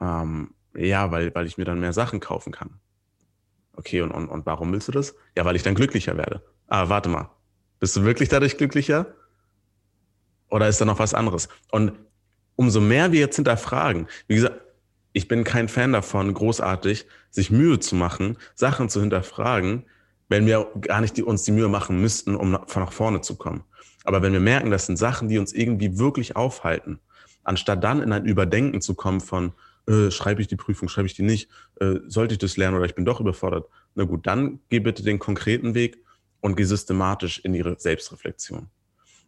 Ähm, 0.00 0.54
ja, 0.74 1.10
weil, 1.10 1.34
weil 1.34 1.46
ich 1.46 1.58
mir 1.58 1.64
dann 1.64 1.80
mehr 1.80 1.92
Sachen 1.92 2.20
kaufen 2.20 2.52
kann. 2.52 2.78
Okay, 3.72 4.02
und, 4.02 4.10
und, 4.10 4.28
und 4.28 4.46
warum 4.46 4.72
willst 4.72 4.88
du 4.88 4.92
das? 4.92 5.14
Ja, 5.36 5.44
weil 5.44 5.56
ich 5.56 5.62
dann 5.62 5.74
glücklicher 5.74 6.16
werde. 6.16 6.42
Ah, 6.68 6.88
warte 6.88 7.08
mal. 7.08 7.30
Bist 7.80 7.96
du 7.96 8.04
wirklich 8.04 8.28
dadurch 8.28 8.56
glücklicher? 8.56 9.14
Oder 10.48 10.68
ist 10.68 10.80
da 10.80 10.84
noch 10.84 10.98
was 10.98 11.14
anderes? 11.14 11.48
Und 11.70 11.92
umso 12.56 12.80
mehr 12.80 13.12
wir 13.12 13.20
jetzt 13.20 13.36
hinterfragen, 13.36 14.06
wie 14.26 14.34
gesagt, 14.36 14.60
ich 15.12 15.28
bin 15.28 15.44
kein 15.44 15.68
Fan 15.68 15.92
davon, 15.92 16.32
großartig 16.34 17.06
sich 17.30 17.50
Mühe 17.50 17.80
zu 17.80 17.96
machen, 17.96 18.36
Sachen 18.54 18.88
zu 18.88 19.00
hinterfragen, 19.00 19.86
wenn 20.30 20.46
wir 20.46 20.68
gar 20.80 21.02
nicht 21.02 21.16
die, 21.18 21.22
uns 21.22 21.42
die 21.42 21.52
Mühe 21.52 21.68
machen 21.68 22.00
müssten, 22.00 22.34
um 22.34 22.52
nach, 22.52 22.92
vorne 22.92 23.20
zu 23.20 23.36
kommen. 23.36 23.64
Aber 24.04 24.22
wenn 24.22 24.32
wir 24.32 24.40
merken, 24.40 24.70
das 24.70 24.86
sind 24.86 24.96
Sachen, 24.96 25.28
die 25.28 25.38
uns 25.38 25.52
irgendwie 25.52 25.98
wirklich 25.98 26.36
aufhalten, 26.36 27.00
anstatt 27.42 27.84
dann 27.84 28.00
in 28.00 28.12
ein 28.12 28.24
Überdenken 28.24 28.80
zu 28.80 28.94
kommen 28.94 29.20
von, 29.20 29.52
äh, 29.86 30.10
schreibe 30.10 30.40
ich 30.40 30.48
die 30.48 30.56
Prüfung, 30.56 30.88
schreibe 30.88 31.06
ich 31.06 31.14
die 31.14 31.22
nicht, 31.22 31.50
äh, 31.80 31.96
sollte 32.06 32.34
ich 32.34 32.38
das 32.38 32.56
lernen 32.56 32.76
oder 32.76 32.86
ich 32.86 32.94
bin 32.94 33.04
doch 33.04 33.20
überfordert. 33.20 33.68
Na 33.96 34.04
gut, 34.04 34.26
dann 34.26 34.60
geh 34.68 34.78
bitte 34.78 35.02
den 35.02 35.18
konkreten 35.18 35.74
Weg 35.74 35.98
und 36.40 36.56
geh 36.56 36.64
systematisch 36.64 37.40
in 37.40 37.52
ihre 37.52 37.78
Selbstreflexion. 37.78 38.68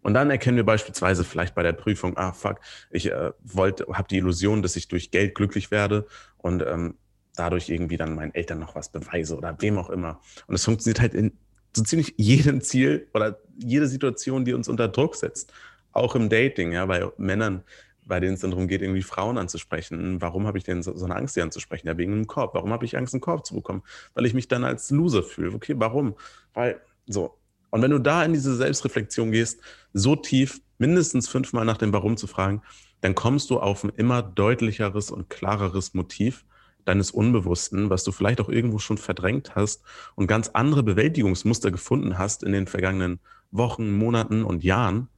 Und 0.03 0.15
dann 0.15 0.31
erkennen 0.31 0.57
wir 0.57 0.65
beispielsweise 0.65 1.25
vielleicht 1.25 1.55
bei 1.55 1.63
der 1.63 1.73
Prüfung, 1.73 2.17
ah 2.17 2.33
fuck, 2.33 2.61
ich 2.91 3.11
äh, 3.11 3.33
wollte, 3.43 3.87
habe 3.93 4.09
die 4.09 4.19
Illusion, 4.19 4.63
dass 4.63 4.77
ich 4.77 4.89
durch 4.89 5.11
Geld 5.11 5.35
glücklich 5.35 5.71
werde 5.71 6.07
und 6.39 6.63
ähm, 6.67 6.95
dadurch 7.37 7.69
irgendwie 7.69 7.97
dann 7.97 8.15
meinen 8.15 8.35
Eltern 8.35 8.59
noch 8.59 8.75
was 8.75 8.91
beweise 8.91 9.37
oder 9.37 9.57
wem 9.61 9.79
auch 9.79 9.91
immer. 9.91 10.21
Und 10.47 10.55
es 10.55 10.65
funktioniert 10.65 11.01
halt 11.01 11.15
in 11.15 11.33
so 11.75 11.83
ziemlich 11.83 12.15
jedem 12.19 12.61
Ziel 12.61 13.09
oder 13.15 13.39
jede 13.59 13.87
Situation, 13.87 14.45
die 14.45 14.55
uns 14.55 14.69
unter 14.69 14.89
Druck 14.89 15.17
setzt. 15.17 15.53
Auch 15.93 16.15
im 16.15 16.29
Dating, 16.29 16.73
ja, 16.73 16.87
bei 16.87 17.07
Männern, 17.19 17.65
bei 18.05 18.19
denen 18.19 18.35
es 18.35 18.41
dann 18.41 18.51
darum 18.51 18.67
geht, 18.67 18.83
irgendwie 18.83 19.03
Frauen 19.03 19.39
anzusprechen. 19.39 20.21
Warum 20.21 20.47
habe 20.47 20.59
ich 20.59 20.65
denn 20.65 20.83
so, 20.83 20.97
so, 20.97 21.05
eine 21.05 21.17
Angst, 21.17 21.37
die 21.37 21.43
anzusprechen? 21.43 21.87
Ja, 21.87 21.97
wegen 21.99 22.13
einem 22.13 22.27
Korb. 22.27 22.55
Warum 22.55 22.73
habe 22.73 22.85
ich 22.85 22.97
Angst, 22.97 23.15
einen 23.15 23.21
Korb 23.21 23.47
zu 23.47 23.55
bekommen? 23.55 23.83
Weil 24.15 24.27
ich 24.27 24.35
mich 24.35 24.49
dann 24.49 24.65
als 24.65 24.91
Loser 24.91 25.23
fühle. 25.23 25.53
Okay, 25.53 25.75
warum? 25.77 26.15
Weil 26.55 26.81
so. 27.07 27.39
Und 27.71 27.81
wenn 27.83 27.91
du 27.91 27.99
da 27.99 28.25
in 28.25 28.33
diese 28.33 28.55
Selbstreflexion 28.55 29.33
gehst, 29.33 29.61
so 29.93 30.17
tief, 30.17 30.61
mindestens 30.79 31.29
fünfmal 31.29 31.65
nach 31.65 31.79
dem 31.79 31.93
Warum 31.93 32.17
zu 32.17 32.27
fragen, 32.27 32.63
dann 33.01 33.15
kommst 33.15 33.51
du 33.51 33.61
auf 33.61 33.85
ein 33.85 33.93
immer 33.97 34.23
deutlicheres 34.23 35.11
und 35.11 35.31
klareres 35.31 35.95
Motiv 35.95 36.45
deines 36.85 37.11
Unbewussten, 37.11 37.91
was 37.91 38.05
du 38.05 38.13
vielleicht 38.13 38.41
auch 38.41 38.49
irgendwo 38.49 38.79
schon 38.79 38.99
verdrängt 38.99 39.55
hast 39.55 39.83
und 40.15 40.27
ganz 40.27 40.49
andere 40.49 40.83
Bewältigungsmuster 40.83 41.71
gefunden 41.71 42.19
hast 42.19 42.43
in 42.43 42.53
den 42.53 42.67
vergangenen 42.67 43.21
Wochen, 43.51 43.93
Monaten 43.93 44.45
und 44.45 44.65
Jahren, 44.65 45.09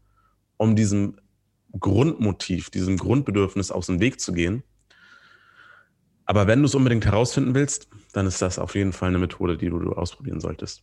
um 0.57 0.77
diesem 0.77 1.17
Grundmotiv, 1.79 2.71
diesem 2.71 2.97
Grundbedürfnis 2.97 3.71
aus 3.71 3.87
dem 3.87 4.01
Weg 4.01 4.21
zu 4.21 4.33
gehen. 4.33 4.63
Aber 6.27 6.47
wenn 6.47 6.61
du 6.61 6.67
es 6.67 6.75
unbedingt 6.75 7.05
herausfinden 7.05 7.55
willst, 7.55 7.89
dann 8.13 8.27
ist 8.27 8.41
das 8.41 8.59
auf 8.59 8.75
jeden 8.75 8.93
Fall 8.93 9.09
eine 9.09 9.19
Methode, 9.19 9.57
die 9.57 9.69
du, 9.69 9.79
du 9.79 9.93
ausprobieren 9.93 10.41
solltest. 10.41 10.83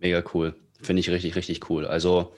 Mega 0.00 0.22
cool. 0.34 0.54
Finde 0.80 1.00
ich 1.00 1.10
richtig, 1.10 1.36
richtig 1.36 1.70
cool. 1.70 1.86
Also, 1.86 2.32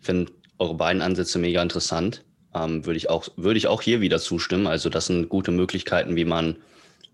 finde 0.00 0.32
eure 0.58 0.74
beiden 0.74 1.02
Ansätze 1.02 1.38
mega 1.38 1.62
interessant 1.62 2.24
ähm, 2.54 2.84
würde 2.86 2.96
ich 2.96 3.10
auch, 3.10 3.28
würde 3.36 3.58
ich 3.58 3.66
auch 3.66 3.82
hier 3.82 4.00
wieder 4.00 4.18
zustimmen. 4.18 4.66
Also 4.66 4.88
das 4.88 5.06
sind 5.06 5.28
gute 5.28 5.50
Möglichkeiten, 5.50 6.16
wie 6.16 6.24
man 6.24 6.56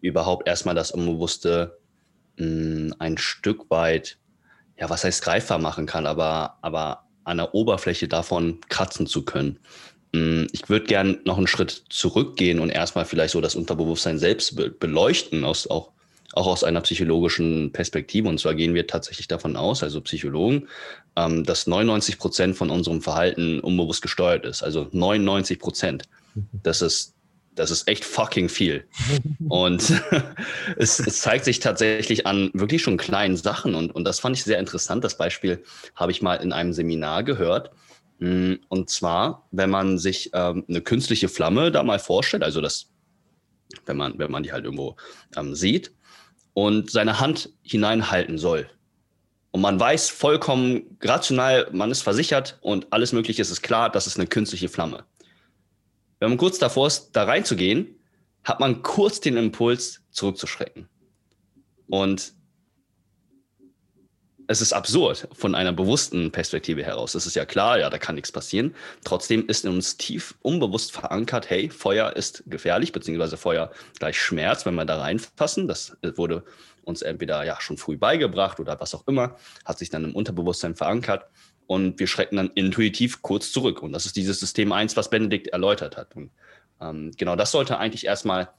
überhaupt 0.01 0.47
erstmal 0.49 0.75
das 0.75 0.91
Unbewusste 0.91 1.79
mh, 2.39 2.47
hm, 2.47 2.95
ein 2.99 3.19
Stück 3.19 3.71
weit, 3.71 4.19
ja, 4.79 4.91
was 4.91 5.05
heißt 5.05 5.23
greifbar 5.23 5.59
machen 5.59 5.87
kann, 5.87 6.07
aber, 6.07 6.59
aber 6.63 7.05
an 7.25 7.39
der 7.39 7.55
Oberfläche 7.55 8.09
davon 8.09 8.61
kratzen 8.69 9.07
zu 9.07 9.25
können. 9.25 9.59
Hm, 10.15 10.47
ich 10.53 10.69
würde 10.69 10.87
gern 10.87 11.19
noch 11.25 11.39
einen 11.39 11.47
Schritt 11.47 11.85
zurückgehen 11.91 12.61
und 12.61 12.71
erstmal 12.71 13.05
vielleicht 13.05 13.33
so 13.33 13.41
das 13.41 13.55
Unterbewusstsein 13.55 14.19
selbst 14.19 14.57
beleuchten, 14.79 15.45
aus, 15.45 15.67
auch 15.67 15.93
auch 16.33 16.47
aus 16.47 16.65
einer 16.65 16.81
psychologischen 16.81 17.73
Perspektive. 17.73 18.29
Und 18.29 18.41
zwar 18.41 18.55
gehen 18.55 18.75
wir 18.75 18.87
tatsächlich 18.87 19.29
davon 19.29 19.57
aus, 19.57 19.83
also 19.83 20.01
Psychologen, 20.01 20.69
ähm, 21.17 21.45
dass 21.45 21.67
99 21.67 22.19
Prozent 22.19 22.57
von 22.57 22.71
unserem 22.71 23.03
Verhalten 23.03 23.61
unbewusst 23.61 24.03
gesteuert 24.03 24.45
ist. 24.45 24.63
Also 24.63 24.89
99 24.93 25.59
Prozent. 25.59 26.05
Das 26.63 26.83
ist, 26.83 27.15
das 27.55 27.71
ist 27.71 27.89
echt 27.89 28.05
fucking 28.05 28.49
viel. 28.49 28.85
Und 29.49 30.03
es, 30.77 31.01
es, 31.01 31.21
zeigt 31.21 31.45
sich 31.45 31.61
tatsächlich 31.61 32.27
an 32.27 32.51
wirklich 32.53 32.83
schon 32.83 32.97
kleinen 32.97 33.37
Sachen. 33.37 33.75
Und, 33.75 33.95
und 33.95 34.05
das 34.05 34.21
fand 34.21 34.37
ich 34.37 34.45
sehr 34.45 34.59
interessant. 34.59 35.05
Das 35.05 35.17
Beispiel 35.17 35.63
habe 35.95 36.13
ich 36.13 36.23
mal 36.23 36.37
in 36.37 36.53
einem 36.53 36.73
Seminar 36.73 37.23
gehört. 37.25 37.71
Mm, 38.19 38.55
und 38.69 38.91
zwar, 38.91 39.47
wenn 39.51 39.71
man 39.71 39.99
sich 39.99 40.31
ähm, 40.33 40.65
eine 40.69 40.81
künstliche 40.81 41.29
Flamme 41.29 41.71
da 41.71 41.83
mal 41.83 41.99
vorstellt, 41.99 42.43
also 42.43 42.61
das, 42.61 42.91
wenn 43.85 43.97
man, 43.97 44.19
wenn 44.19 44.31
man 44.31 44.43
die 44.43 44.53
halt 44.53 44.65
irgendwo 44.65 44.97
ähm, 45.37 45.55
sieht, 45.55 45.93
und 46.57 46.91
seine 46.91 47.21
Hand 47.21 47.51
hineinhalten 47.63 48.39
soll. 48.39 48.67
Und 49.51 49.61
man 49.61 49.79
weiß 49.79 50.09
vollkommen 50.09 50.97
rational, 51.03 51.69
man 51.71 51.91
ist 51.91 52.01
versichert 52.01 52.57
und 52.63 52.91
alles 52.95 53.13
Mögliche 53.13 53.43
ist 53.43 53.63
klar, 53.63 53.91
das 53.91 54.07
ist 54.07 54.17
eine 54.19 54.27
künstliche 54.27 54.71
Flamme. 54.71 55.05
Wenn 56.19 56.31
man 56.31 56.39
kurz 56.39 56.59
davor 56.59 56.87
ist, 56.87 57.11
da 57.13 57.25
reinzugehen, 57.25 57.97
hat 58.43 58.59
man 58.59 58.81
kurz 58.81 59.21
den 59.21 59.37
Impuls, 59.37 60.01
zurückzuschrecken. 60.13 60.89
Und 61.89 62.33
es 64.49 64.61
ist 64.61 64.73
absurd 64.73 65.29
von 65.33 65.55
einer 65.55 65.73
bewussten 65.73 66.31
Perspektive 66.31 66.85
heraus. 66.85 67.15
Es 67.15 67.27
ist 67.27 67.35
ja 67.35 67.45
klar, 67.45 67.79
ja, 67.79 67.91
da 67.91 67.99
kann 67.99 68.15
nichts 68.15 68.31
passieren. 68.31 68.75
Trotzdem 69.05 69.47
ist 69.47 69.65
in 69.65 69.73
uns 69.73 69.97
tief 69.97 70.35
unbewusst 70.43 70.93
verankert, 70.93 71.51
hey, 71.51 71.71
Feuer 71.71 72.15
ist 72.15 72.45
gefährlich, 72.47 72.93
beziehungsweise 72.93 73.37
Feuer 73.37 73.71
gleich 73.99 74.21
Schmerz, 74.21 74.65
wenn 74.65 74.75
wir 74.75 74.85
da 74.85 74.99
reinfassen. 74.99 75.67
Das 75.67 75.97
wurde 76.17 76.45
uns 76.85 77.03
entweder 77.03 77.45
ja 77.45 77.61
schon 77.61 77.79
früh 77.79 77.97
beigebracht 77.97 78.61
oder 78.61 78.79
was 78.79 78.95
auch 78.95 79.07
immer, 79.09 79.37
hat 79.65 79.79
sich 79.79 79.91
dann 79.91 80.05
im 80.05 80.15
Unterbewusstsein 80.15 80.77
verankert 80.77 81.27
und 81.67 81.99
wir 81.99 82.07
schrecken 82.07 82.37
dann 82.37 82.51
intuitiv 82.55 83.23
kurz 83.23 83.51
zurück. 83.51 83.83
Und 83.83 83.93
das 83.93 84.07
ist 84.07 84.17
dieses 84.17 84.39
System 84.39 84.71
1, 84.71 84.97
was 84.97 85.11
Benedikt 85.11 85.49
erläutert 85.49 85.97
hat. 85.97 86.15
Und 86.15 86.31
ähm, 86.81 87.11
genau 87.17 87.35
das 87.35 87.51
sollte 87.51 87.79
eigentlich 87.79 88.07
erstmal 88.07 88.51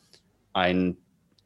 ein 0.52 0.97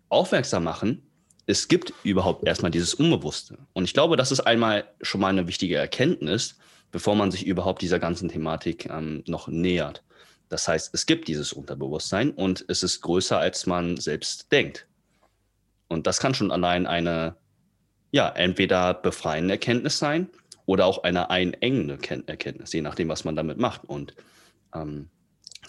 aufmerksam 0.10 0.64
machen, 0.64 1.11
es 1.52 1.68
gibt 1.68 1.94
überhaupt 2.04 2.48
erstmal 2.48 2.72
dieses 2.72 2.94
Unbewusste. 2.94 3.58
Und 3.74 3.84
ich 3.84 3.94
glaube, 3.94 4.16
das 4.16 4.32
ist 4.32 4.40
einmal 4.40 4.86
schon 5.02 5.20
mal 5.20 5.28
eine 5.28 5.48
wichtige 5.48 5.76
Erkenntnis, 5.76 6.58
bevor 6.92 7.14
man 7.16 7.30
sich 7.30 7.46
überhaupt 7.46 7.82
dieser 7.82 8.00
ganzen 8.00 8.30
Thematik 8.30 8.86
ähm, 8.90 9.22
noch 9.28 9.50
nähert. 9.50 10.02
Das 10.48 10.70
heißt, 10.70 10.94
es 10.94 11.06
gibt 11.06 11.28
dieses 11.28 11.52
Unterbewusstsein 11.52 12.32
und 12.32 12.64
es 12.70 12.84
ist 12.84 13.02
größer, 13.02 13.38
als 13.38 13.66
man 13.66 13.98
selbst 13.98 14.50
denkt. 14.54 14.88
Und 15.90 16.08
das 16.08 16.22
kann 16.22 16.34
schon 16.34 16.52
allein 16.52 16.88
eine, 16.88 17.36
ja, 18.12 18.30
entweder 18.30 18.94
befreiende 18.94 19.56
Erkenntnis 19.56 20.00
sein 20.00 20.30
oder 20.66 20.86
auch 20.86 21.04
eine 21.04 21.30
einengende 21.30 22.00
Erkenntnis, 22.28 22.72
je 22.72 22.82
nachdem, 22.82 23.10
was 23.10 23.26
man 23.26 23.36
damit 23.36 23.58
macht. 23.58 23.84
Und 23.84 24.16
ähm, 24.74 25.10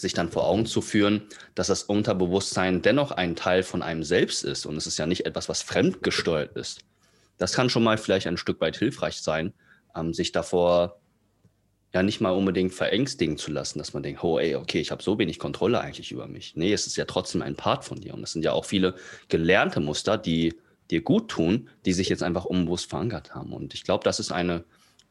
sich 0.03 0.13
dann 0.13 0.31
vor 0.31 0.47
Augen 0.47 0.67
zu 0.67 0.83
führen, 0.83 1.23
dass 1.55 1.69
das 1.69 1.85
Unterbewusstsein 1.85 2.83
dennoch 2.83 3.13
ein 3.13 3.37
Teil 3.37 3.63
von 3.63 3.83
einem 3.83 4.05
selbst 4.05 4.45
ist 4.45 4.67
und 4.67 4.77
es 4.77 4.87
ist 4.87 4.99
ja 4.99 5.07
nicht 5.07 5.25
etwas, 5.25 5.49
was 5.49 5.63
fremdgesteuert 5.63 6.57
ist. 6.57 6.81
Das 7.39 7.55
kann 7.55 7.71
schon 7.71 7.83
mal 7.83 7.97
vielleicht 7.97 8.27
ein 8.27 8.37
Stück 8.37 8.61
weit 8.61 8.77
hilfreich 8.77 9.23
sein, 9.23 9.55
ähm, 9.97 10.13
sich 10.13 10.33
davor 10.33 11.01
ja 11.95 12.03
nicht 12.03 12.21
mal 12.21 12.31
unbedingt 12.31 12.73
verängstigen 12.73 13.37
zu 13.37 13.51
lassen, 13.51 13.79
dass 13.79 13.93
man 13.93 14.03
denkt, 14.03 14.25
oh 14.25 14.39
ey, 14.39 14.57
okay, 14.57 14.81
ich 14.81 14.91
habe 14.91 15.03
so 15.03 15.19
wenig 15.19 15.39
Kontrolle 15.39 15.81
eigentlich 15.81 16.11
über 16.11 16.27
mich. 16.27 16.57
Nee, 16.57 16.73
es 16.73 16.87
ist 16.87 16.97
ja 16.97 17.05
trotzdem 17.05 17.43
ein 17.43 17.55
Part 17.55 17.85
von 17.85 18.01
dir 18.01 18.15
und 18.15 18.23
es 18.23 18.33
sind 18.33 18.45
ja 18.45 18.53
auch 18.53 18.65
viele 18.65 18.95
gelernte 19.29 19.81
Muster, 19.81 20.17
die 20.19 20.55
dir 20.91 21.03
gut 21.03 21.31
tun, 21.31 21.69
die 21.85 21.93
sich 21.93 22.09
jetzt 22.09 22.23
einfach 22.23 22.45
unbewusst 22.45 22.89
verankert 22.89 23.35
haben. 23.35 23.53
Und 23.53 23.75
ich 23.75 23.85
glaube, 23.85 24.05
das 24.05 24.21
ist 24.21 24.33
eine 24.33 24.65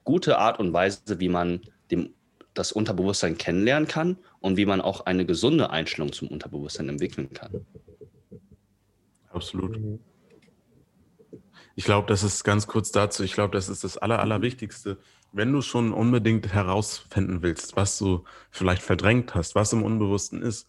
gute 0.04 0.38
Art 0.38 0.60
und 0.60 0.73
Weise, 0.73 1.19
wie 1.19 1.30
man 1.30 1.62
dem 1.91 2.13
das 2.54 2.72
Unterbewusstsein 2.72 3.38
kennenlernen 3.38 3.88
kann 3.88 4.18
und 4.40 4.58
wie 4.58 4.66
man 4.66 4.82
auch 4.82 5.06
eine 5.06 5.26
gesunde 5.26 5.70
Einstellung 5.70 6.12
zum 6.12 6.28
Unterbewusstsein 6.28 6.90
entwickeln 6.90 7.32
kann. 7.34 7.66
Absolut. 9.30 9.80
Ich 11.76 11.86
glaube, 11.86 12.08
das 12.08 12.24
ist 12.24 12.44
ganz 12.44 12.68
kurz 12.68 12.92
dazu, 12.92 13.24
ich 13.24 13.34
glaube, 13.34 13.54
das 13.54 13.70
ist 13.70 13.84
das 13.84 13.98
Aller, 13.98 14.20
Allerwichtigste. 14.20 14.98
Wenn 15.32 15.54
du 15.54 15.62
schon 15.62 15.94
unbedingt 15.94 16.54
herausfinden 16.54 17.42
willst, 17.42 17.78
was 17.78 17.98
du 17.98 18.26
vielleicht 18.50 18.82
verdrängt 18.82 19.34
hast, 19.34 19.56
was 19.56 19.72
im 19.72 19.84
Unbewussten 19.84 20.42
ist, 20.42 20.68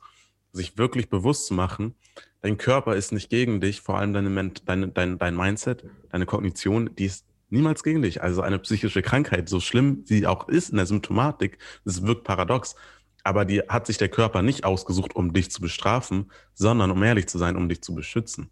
sich 0.53 0.79
wirklich 0.79 1.11
bewusst 1.11 1.47
zu 1.47 1.55
machen, 1.55 1.97
dein 2.43 2.59
Körper 2.59 2.95
ist 2.95 3.11
nicht 3.11 3.31
gegen 3.31 3.61
dich, 3.61 3.81
vor 3.81 3.99
allem 3.99 4.13
deine, 4.13 4.53
deine, 4.65 4.89
dein, 4.89 5.19
dein 5.19 5.37
Mindset, 5.37 5.85
deine 6.11 6.27
Kognition, 6.27 6.95
die 6.95 7.07
ist 7.07 7.27
niemals 7.53 7.83
gegen 7.83 8.03
dich. 8.03 8.23
Also 8.23 8.43
eine 8.43 8.59
psychische 8.59 9.03
Krankheit, 9.03 9.49
so 9.49 9.61
schlimm 9.61 10.03
sie 10.05 10.27
auch 10.27 10.49
ist 10.49 10.71
in 10.71 10.77
der 10.77 10.87
Symptomatik, 10.87 11.59
das 11.85 12.05
wirkt 12.05 12.25
paradox, 12.25 12.75
aber 13.23 13.45
die 13.45 13.61
hat 13.61 13.87
sich 13.87 13.99
der 13.99 14.09
Körper 14.09 14.43
nicht 14.43 14.65
ausgesucht, 14.65 15.15
um 15.15 15.33
dich 15.33 15.51
zu 15.51 15.61
bestrafen, 15.61 16.33
sondern 16.55 16.91
um 16.91 17.03
ehrlich 17.03 17.29
zu 17.29 17.39
sein, 17.39 17.57
um 17.57 17.69
dich 17.69 17.83
zu 17.83 17.95
beschützen. 17.95 18.51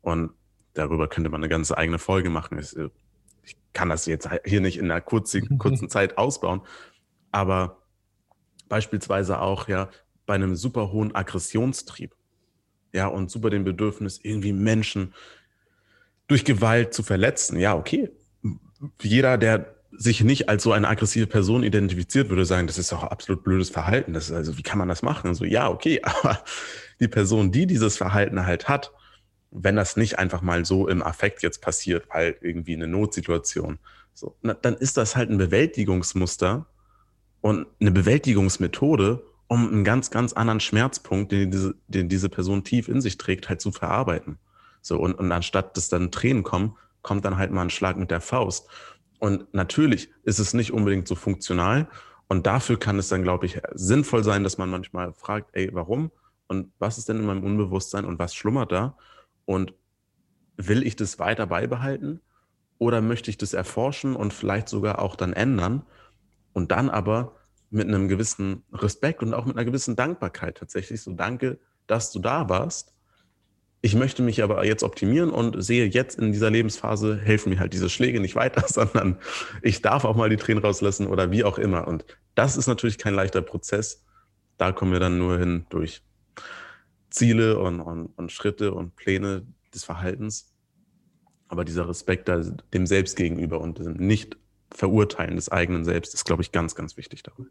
Und 0.00 0.32
darüber 0.74 1.08
könnte 1.08 1.30
man 1.30 1.40
eine 1.40 1.48
ganze 1.48 1.78
eigene 1.78 1.98
Folge 1.98 2.30
machen. 2.30 2.58
Äh, 2.58 2.88
ich 3.44 3.56
kann 3.72 3.88
das 3.88 4.06
jetzt 4.06 4.28
hier 4.44 4.60
nicht 4.60 4.78
in 4.78 4.90
einer 4.90 5.00
kurzen, 5.00 5.46
kurzen 5.58 5.88
Zeit 5.88 6.18
ausbauen, 6.18 6.62
aber 7.30 7.82
beispielsweise 8.68 9.40
auch 9.40 9.68
ja 9.68 9.90
bei 10.26 10.34
einem 10.34 10.56
super 10.56 10.92
hohen 10.92 11.14
Aggressionstrieb. 11.14 12.14
Ja, 12.94 13.06
und 13.06 13.30
super 13.30 13.48
dem 13.48 13.64
Bedürfnis, 13.64 14.20
irgendwie 14.22 14.52
Menschen 14.52 15.14
durch 16.26 16.44
Gewalt 16.44 16.92
zu 16.92 17.02
verletzen. 17.02 17.58
Ja, 17.58 17.74
okay, 17.74 18.10
jeder, 19.00 19.38
der 19.38 19.74
sich 19.92 20.24
nicht 20.24 20.48
als 20.48 20.62
so 20.62 20.72
eine 20.72 20.88
aggressive 20.88 21.26
Person 21.26 21.62
identifiziert, 21.62 22.30
würde 22.30 22.46
sagen, 22.46 22.66
das 22.66 22.78
ist 22.78 22.92
doch 22.92 23.02
absolut 23.02 23.44
blödes 23.44 23.70
Verhalten. 23.70 24.14
Das 24.14 24.30
ist 24.30 24.32
also, 24.32 24.56
wie 24.56 24.62
kann 24.62 24.78
man 24.78 24.88
das 24.88 25.02
machen? 25.02 25.28
Und 25.28 25.34
so, 25.34 25.44
ja, 25.44 25.68
okay, 25.68 26.00
aber 26.04 26.42
die 27.00 27.08
Person, 27.08 27.52
die 27.52 27.66
dieses 27.66 27.96
Verhalten 27.96 28.46
halt 28.46 28.68
hat, 28.68 28.92
wenn 29.50 29.76
das 29.76 29.96
nicht 29.96 30.18
einfach 30.18 30.40
mal 30.40 30.64
so 30.64 30.88
im 30.88 31.02
Affekt 31.02 31.42
jetzt 31.42 31.60
passiert, 31.60 32.06
weil 32.10 32.36
irgendwie 32.40 32.74
eine 32.74 32.86
Notsituation, 32.86 33.78
so, 34.14 34.36
na, 34.42 34.54
dann 34.54 34.74
ist 34.74 34.96
das 34.96 35.14
halt 35.14 35.30
ein 35.30 35.38
Bewältigungsmuster 35.38 36.66
und 37.42 37.66
eine 37.80 37.90
Bewältigungsmethode, 37.90 39.22
um 39.48 39.68
einen 39.68 39.84
ganz, 39.84 40.10
ganz 40.10 40.32
anderen 40.32 40.60
Schmerzpunkt, 40.60 41.32
den 41.32 41.50
diese, 41.50 41.74
den 41.88 42.08
diese 42.08 42.30
Person 42.30 42.64
tief 42.64 42.88
in 42.88 43.02
sich 43.02 43.18
trägt, 43.18 43.50
halt 43.50 43.60
zu 43.60 43.72
verarbeiten. 43.72 44.38
So, 44.80 44.98
und, 44.98 45.14
und 45.14 45.30
anstatt 45.32 45.76
dass 45.76 45.90
dann 45.90 46.10
Tränen 46.10 46.42
kommen, 46.42 46.76
kommt 47.02 47.24
dann 47.24 47.36
halt 47.36 47.50
mal 47.50 47.62
ein 47.62 47.70
Schlag 47.70 47.96
mit 47.96 48.10
der 48.10 48.20
Faust. 48.20 48.68
Und 49.18 49.52
natürlich 49.54 50.10
ist 50.24 50.38
es 50.38 50.54
nicht 50.54 50.72
unbedingt 50.72 51.06
so 51.06 51.14
funktional. 51.14 51.88
Und 52.28 52.46
dafür 52.46 52.78
kann 52.78 52.98
es 52.98 53.08
dann, 53.08 53.22
glaube 53.22 53.46
ich, 53.46 53.60
sinnvoll 53.74 54.24
sein, 54.24 54.42
dass 54.42 54.58
man 54.58 54.70
manchmal 54.70 55.12
fragt, 55.12 55.50
ey, 55.52 55.68
warum? 55.72 56.10
Und 56.48 56.72
was 56.78 56.98
ist 56.98 57.08
denn 57.08 57.18
in 57.18 57.26
meinem 57.26 57.44
Unbewusstsein 57.44 58.04
und 58.04 58.18
was 58.18 58.34
schlummert 58.34 58.72
da? 58.72 58.96
Und 59.44 59.74
will 60.56 60.86
ich 60.86 60.96
das 60.96 61.18
weiter 61.18 61.46
beibehalten? 61.46 62.20
Oder 62.78 63.00
möchte 63.00 63.30
ich 63.30 63.38
das 63.38 63.52
erforschen 63.52 64.16
und 64.16 64.32
vielleicht 64.32 64.68
sogar 64.68 64.98
auch 64.98 65.14
dann 65.14 65.32
ändern? 65.32 65.82
Und 66.52 66.72
dann 66.72 66.90
aber 66.90 67.36
mit 67.70 67.88
einem 67.88 68.08
gewissen 68.08 68.64
Respekt 68.72 69.22
und 69.22 69.34
auch 69.34 69.46
mit 69.46 69.56
einer 69.56 69.64
gewissen 69.64 69.96
Dankbarkeit 69.96 70.58
tatsächlich 70.58 71.00
so, 71.00 71.12
danke, 71.12 71.58
dass 71.86 72.12
du 72.12 72.18
da 72.18 72.48
warst 72.48 72.92
ich 73.84 73.96
möchte 73.96 74.22
mich 74.22 74.44
aber 74.44 74.64
jetzt 74.64 74.84
optimieren 74.84 75.30
und 75.30 75.60
sehe 75.62 75.86
jetzt 75.86 76.16
in 76.16 76.30
dieser 76.30 76.50
Lebensphase 76.50 77.18
helfen 77.18 77.50
mir 77.50 77.58
halt 77.58 77.72
diese 77.72 77.90
Schläge 77.90 78.20
nicht 78.20 78.36
weiter, 78.36 78.64
sondern 78.68 79.18
ich 79.60 79.82
darf 79.82 80.04
auch 80.04 80.14
mal 80.16 80.30
die 80.30 80.36
Tränen 80.36 80.62
rauslassen 80.62 81.08
oder 81.08 81.32
wie 81.32 81.42
auch 81.42 81.58
immer. 81.58 81.88
Und 81.88 82.04
das 82.36 82.56
ist 82.56 82.68
natürlich 82.68 82.96
kein 82.96 83.14
leichter 83.14 83.42
Prozess. 83.42 84.04
Da 84.56 84.70
kommen 84.70 84.92
wir 84.92 85.00
dann 85.00 85.18
nur 85.18 85.36
hin 85.36 85.66
durch 85.68 86.00
Ziele 87.10 87.58
und, 87.58 87.80
und, 87.80 88.06
und 88.16 88.30
Schritte 88.30 88.72
und 88.72 88.94
Pläne 88.94 89.44
des 89.74 89.82
Verhaltens. 89.82 90.54
Aber 91.48 91.64
dieser 91.64 91.88
Respekt 91.88 92.30
dem 92.72 92.86
Selbst 92.86 93.16
gegenüber 93.16 93.60
und 93.60 93.80
dem 93.80 93.94
Nicht-Verurteilen 93.94 95.34
des 95.34 95.50
eigenen 95.50 95.84
Selbst 95.84 96.14
ist, 96.14 96.24
glaube 96.24 96.42
ich, 96.42 96.52
ganz, 96.52 96.76
ganz 96.76 96.96
wichtig 96.96 97.24
dabei. 97.24 97.44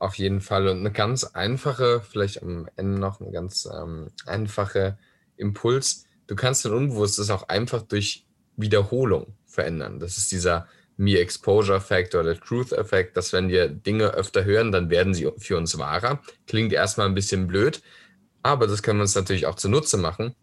Auf 0.00 0.14
jeden 0.14 0.40
Fall. 0.40 0.66
Und 0.66 0.78
eine 0.78 0.90
ganz 0.90 1.24
einfache, 1.24 2.00
vielleicht 2.00 2.42
am 2.42 2.68
Ende 2.76 2.98
noch 2.98 3.20
eine 3.20 3.30
ganz 3.30 3.68
ähm, 3.70 4.08
einfache 4.24 4.98
Impuls. 5.36 6.06
Du 6.26 6.34
kannst 6.34 6.64
dein 6.64 6.72
Unbewusstes 6.72 7.28
auch 7.28 7.48
einfach 7.48 7.82
durch 7.82 8.24
Wiederholung 8.56 9.34
verändern. 9.44 10.00
Das 10.00 10.16
ist 10.16 10.32
dieser 10.32 10.66
Me-Exposure-Effekt 10.96 12.14
oder 12.14 12.38
Truth-Effekt, 12.38 13.14
dass 13.18 13.34
wenn 13.34 13.50
wir 13.50 13.68
Dinge 13.68 14.14
öfter 14.14 14.44
hören, 14.44 14.72
dann 14.72 14.88
werden 14.88 15.12
sie 15.12 15.30
für 15.36 15.58
uns 15.58 15.76
wahrer. 15.76 16.22
Klingt 16.46 16.72
erstmal 16.72 17.06
ein 17.06 17.14
bisschen 17.14 17.46
blöd, 17.46 17.82
aber 18.42 18.66
das 18.66 18.82
können 18.82 19.00
wir 19.00 19.02
uns 19.02 19.14
natürlich 19.14 19.44
auch 19.46 19.56
zunutze 19.56 19.98
machen. 19.98 20.34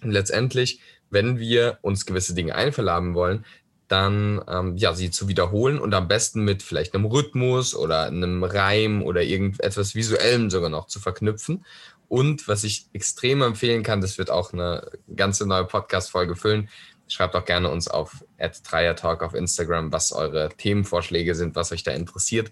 Und 0.00 0.12
letztendlich, 0.12 0.80
wenn 1.10 1.40
wir 1.40 1.78
uns 1.82 2.06
gewisse 2.06 2.34
Dinge 2.34 2.54
einverleiben 2.54 3.14
wollen, 3.14 3.44
dann 3.92 4.42
ähm, 4.48 4.76
ja, 4.78 4.94
sie 4.94 5.10
zu 5.10 5.28
wiederholen 5.28 5.78
und 5.78 5.92
am 5.92 6.08
besten 6.08 6.42
mit 6.42 6.62
vielleicht 6.62 6.94
einem 6.94 7.04
Rhythmus 7.04 7.74
oder 7.74 8.06
einem 8.06 8.42
Reim 8.42 9.02
oder 9.02 9.22
irgendetwas 9.22 9.94
Visuellem 9.94 10.48
sogar 10.48 10.70
noch 10.70 10.86
zu 10.86 10.98
verknüpfen. 10.98 11.64
Und 12.08 12.48
was 12.48 12.64
ich 12.64 12.86
extrem 12.94 13.42
empfehlen 13.42 13.82
kann, 13.82 14.00
das 14.00 14.16
wird 14.16 14.30
auch 14.30 14.54
eine 14.54 14.90
ganze 15.14 15.46
neue 15.46 15.66
Podcast-Folge 15.66 16.36
füllen. 16.36 16.70
Schreibt 17.06 17.36
auch 17.36 17.44
gerne 17.44 17.68
uns 17.68 17.86
auf 17.86 18.24
Talk 18.38 19.22
auf 19.22 19.34
Instagram, 19.34 19.92
was 19.92 20.12
eure 20.12 20.48
Themenvorschläge 20.56 21.34
sind, 21.34 21.54
was 21.54 21.70
euch 21.70 21.82
da 21.82 21.92
interessiert. 21.92 22.50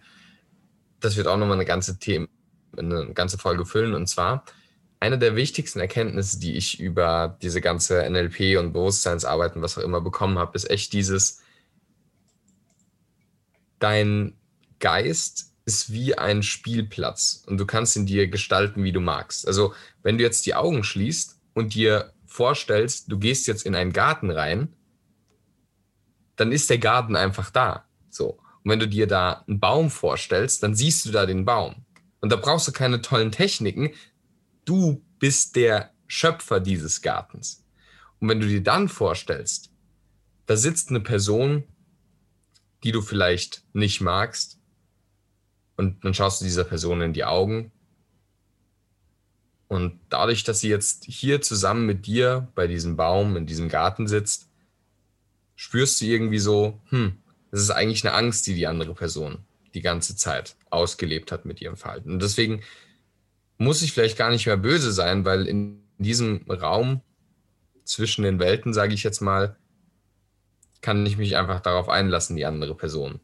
Das 1.00 1.16
wird 1.16 1.26
auch 1.26 1.38
nochmal 1.38 1.56
eine 1.56 1.64
ganze 1.64 1.98
Themen, 1.98 2.28
eine 2.76 3.14
ganze 3.14 3.38
Folge 3.38 3.64
füllen. 3.64 3.94
Und 3.94 4.08
zwar 4.08 4.44
eine 5.00 5.18
der 5.18 5.34
wichtigsten 5.34 5.80
Erkenntnisse, 5.80 6.38
die 6.38 6.56
ich 6.56 6.78
über 6.78 7.38
diese 7.40 7.62
ganze 7.62 8.08
NLP 8.08 8.58
und 8.58 8.74
Bewusstseinsarbeiten, 8.74 9.62
was 9.62 9.78
auch 9.78 9.82
immer 9.82 10.02
bekommen 10.02 10.38
habe, 10.38 10.54
ist 10.54 10.70
echt 10.70 10.92
dieses, 10.92 11.40
dein 13.78 14.34
Geist 14.78 15.54
ist 15.64 15.92
wie 15.92 16.16
ein 16.16 16.42
Spielplatz 16.42 17.44
und 17.46 17.58
du 17.58 17.64
kannst 17.64 17.96
ihn 17.96 18.06
dir 18.06 18.28
gestalten, 18.28 18.84
wie 18.84 18.92
du 18.92 19.00
magst. 19.00 19.46
Also 19.46 19.72
wenn 20.02 20.18
du 20.18 20.24
jetzt 20.24 20.44
die 20.44 20.54
Augen 20.54 20.84
schließt 20.84 21.40
und 21.54 21.74
dir 21.74 22.12
vorstellst, 22.26 23.10
du 23.10 23.18
gehst 23.18 23.46
jetzt 23.46 23.64
in 23.64 23.74
einen 23.74 23.92
Garten 23.92 24.30
rein, 24.30 24.68
dann 26.36 26.52
ist 26.52 26.68
der 26.68 26.78
Garten 26.78 27.16
einfach 27.16 27.50
da. 27.50 27.84
So. 28.10 28.38
Und 28.62 28.70
wenn 28.70 28.80
du 28.80 28.88
dir 28.88 29.06
da 29.06 29.44
einen 29.46 29.60
Baum 29.60 29.90
vorstellst, 29.90 30.62
dann 30.62 30.74
siehst 30.74 31.06
du 31.06 31.10
da 31.10 31.24
den 31.24 31.44
Baum. 31.44 31.86
Und 32.20 32.30
da 32.30 32.36
brauchst 32.36 32.68
du 32.68 32.72
keine 32.72 33.00
tollen 33.00 33.32
Techniken, 33.32 33.90
du 34.70 35.04
bist 35.18 35.56
der 35.56 35.92
Schöpfer 36.06 36.60
dieses 36.60 37.02
Gartens. 37.02 37.64
Und 38.20 38.28
wenn 38.28 38.40
du 38.40 38.46
dir 38.46 38.62
dann 38.62 38.88
vorstellst, 38.88 39.72
da 40.46 40.56
sitzt 40.56 40.90
eine 40.90 41.00
Person, 41.00 41.64
die 42.84 42.92
du 42.92 43.02
vielleicht 43.02 43.64
nicht 43.72 44.00
magst, 44.00 44.58
und 45.76 46.04
dann 46.04 46.14
schaust 46.14 46.40
du 46.40 46.44
dieser 46.44 46.64
Person 46.64 47.00
in 47.00 47.14
die 47.14 47.24
Augen. 47.24 47.72
Und 49.66 49.98
dadurch, 50.10 50.44
dass 50.44 50.60
sie 50.60 50.68
jetzt 50.68 51.06
hier 51.06 51.40
zusammen 51.40 51.86
mit 51.86 52.06
dir 52.06 52.48
bei 52.54 52.66
diesem 52.66 52.96
Baum, 52.96 53.36
in 53.36 53.46
diesem 53.46 53.70
Garten 53.70 54.06
sitzt, 54.06 54.50
spürst 55.56 56.00
du 56.00 56.04
irgendwie 56.04 56.38
so, 56.38 56.80
hm, 56.90 57.16
das 57.50 57.62
ist 57.62 57.70
eigentlich 57.70 58.06
eine 58.06 58.14
Angst, 58.14 58.46
die 58.46 58.54
die 58.54 58.66
andere 58.66 58.94
Person 58.94 59.38
die 59.72 59.80
ganze 59.80 60.16
Zeit 60.16 60.56
ausgelebt 60.68 61.32
hat 61.32 61.44
mit 61.44 61.60
ihrem 61.60 61.76
Verhalten. 61.76 62.12
Und 62.12 62.22
deswegen 62.22 62.62
muss 63.60 63.82
ich 63.82 63.92
vielleicht 63.92 64.16
gar 64.16 64.30
nicht 64.30 64.46
mehr 64.46 64.56
böse 64.56 64.90
sein, 64.90 65.26
weil 65.26 65.46
in 65.46 65.82
diesem 65.98 66.46
Raum 66.48 67.02
zwischen 67.84 68.22
den 68.22 68.38
Welten, 68.38 68.72
sage 68.72 68.94
ich 68.94 69.02
jetzt 69.02 69.20
mal, 69.20 69.56
kann 70.80 71.04
ich 71.04 71.18
mich 71.18 71.36
einfach 71.36 71.60
darauf 71.60 71.90
einlassen, 71.90 72.36
die 72.36 72.46
andere 72.46 72.74
Person 72.74 73.20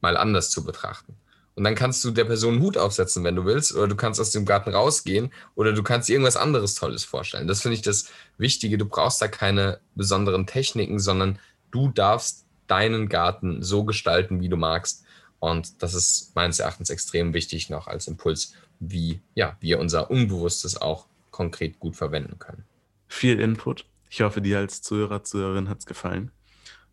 mal 0.00 0.16
anders 0.16 0.50
zu 0.50 0.64
betrachten. 0.64 1.14
Und 1.54 1.62
dann 1.62 1.76
kannst 1.76 2.04
du 2.04 2.10
der 2.10 2.24
Person 2.24 2.54
einen 2.54 2.62
Hut 2.62 2.76
aufsetzen, 2.76 3.22
wenn 3.22 3.36
du 3.36 3.44
willst, 3.44 3.76
oder 3.76 3.86
du 3.86 3.94
kannst 3.94 4.20
aus 4.20 4.32
dem 4.32 4.44
Garten 4.44 4.70
rausgehen, 4.70 5.32
oder 5.54 5.72
du 5.72 5.84
kannst 5.84 6.08
dir 6.08 6.14
irgendwas 6.14 6.36
anderes 6.36 6.74
Tolles 6.74 7.04
vorstellen. 7.04 7.46
Das 7.46 7.62
finde 7.62 7.76
ich 7.76 7.82
das 7.82 8.10
Wichtige. 8.38 8.78
Du 8.78 8.86
brauchst 8.86 9.22
da 9.22 9.28
keine 9.28 9.78
besonderen 9.94 10.46
Techniken, 10.46 10.98
sondern 10.98 11.38
du 11.70 11.90
darfst 11.90 12.44
deinen 12.66 13.08
Garten 13.08 13.62
so 13.62 13.84
gestalten, 13.84 14.40
wie 14.40 14.48
du 14.48 14.56
magst. 14.56 15.05
Und 15.46 15.80
das 15.80 15.94
ist 15.94 16.34
meines 16.34 16.58
Erachtens 16.58 16.90
extrem 16.90 17.32
wichtig 17.32 17.70
noch 17.70 17.86
als 17.86 18.08
Impuls 18.08 18.52
wie 18.80 19.20
ja, 19.36 19.56
wir 19.60 19.78
unser 19.78 20.10
Unbewusstes 20.10 20.80
auch 20.82 21.06
konkret 21.30 21.78
gut 21.78 21.94
verwenden 21.94 22.40
können. 22.40 22.64
Viel 23.06 23.38
Input. 23.38 23.86
Ich 24.10 24.22
hoffe, 24.22 24.40
dir 24.40 24.58
als 24.58 24.82
Zuhörer, 24.82 25.22
Zuhörerin 25.22 25.68
hat 25.68 25.78
es 25.78 25.86
gefallen. 25.86 26.32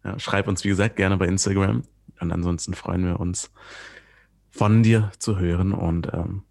Ja, 0.04 0.20
schreib 0.20 0.48
uns, 0.48 0.64
wie 0.64 0.68
gesagt, 0.70 0.98
gerne 0.98 1.18
bei 1.18 1.26
Instagram. 1.26 1.82
Und 2.20 2.32
ansonsten 2.32 2.76
freuen 2.76 3.06
wir 3.06 3.20
uns, 3.20 3.50
von 4.52 4.84
dir 4.84 5.12
zu 5.18 5.40
hören 5.40 5.74
und 5.74 6.14
ähm, 6.14 6.44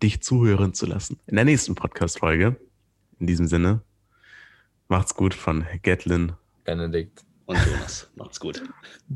dich 0.00 0.22
zuhören 0.22 0.74
zu 0.74 0.86
lassen. 0.86 1.18
In 1.26 1.34
der 1.34 1.44
nächsten 1.44 1.74
Podcast-Folge. 1.74 2.54
In 3.18 3.26
diesem 3.26 3.48
Sinne, 3.48 3.82
macht's 4.86 5.16
gut 5.16 5.34
von 5.34 5.66
Gatlin, 5.82 6.34
Benedikt 6.62 7.24
und 7.46 7.58
Jonas. 7.66 8.08
macht's 8.14 8.38
gut. 8.38 8.62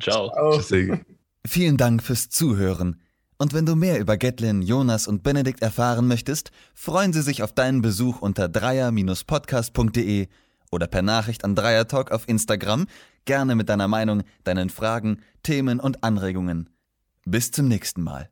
Ciao. 0.00 0.60
Ciao. 0.60 0.98
Vielen 1.46 1.76
Dank 1.76 2.02
fürs 2.02 2.28
Zuhören. 2.28 3.00
Und 3.36 3.52
wenn 3.52 3.66
du 3.66 3.74
mehr 3.74 3.98
über 3.98 4.16
Gatlin, 4.16 4.62
Jonas 4.62 5.08
und 5.08 5.24
Benedikt 5.24 5.62
erfahren 5.62 6.06
möchtest, 6.06 6.52
freuen 6.74 7.12
sie 7.12 7.22
sich 7.22 7.42
auf 7.42 7.52
deinen 7.52 7.82
Besuch 7.82 8.20
unter 8.20 8.48
dreier-podcast.de 8.48 10.28
oder 10.70 10.86
per 10.86 11.02
Nachricht 11.02 11.44
an 11.44 11.54
Dreiertalk 11.54 12.12
auf 12.12 12.28
Instagram, 12.28 12.86
gerne 13.24 13.54
mit 13.56 13.68
deiner 13.68 13.88
Meinung, 13.88 14.22
deinen 14.44 14.70
Fragen, 14.70 15.20
Themen 15.42 15.80
und 15.80 16.04
Anregungen. 16.04 16.70
Bis 17.24 17.50
zum 17.50 17.68
nächsten 17.68 18.02
Mal. 18.02 18.31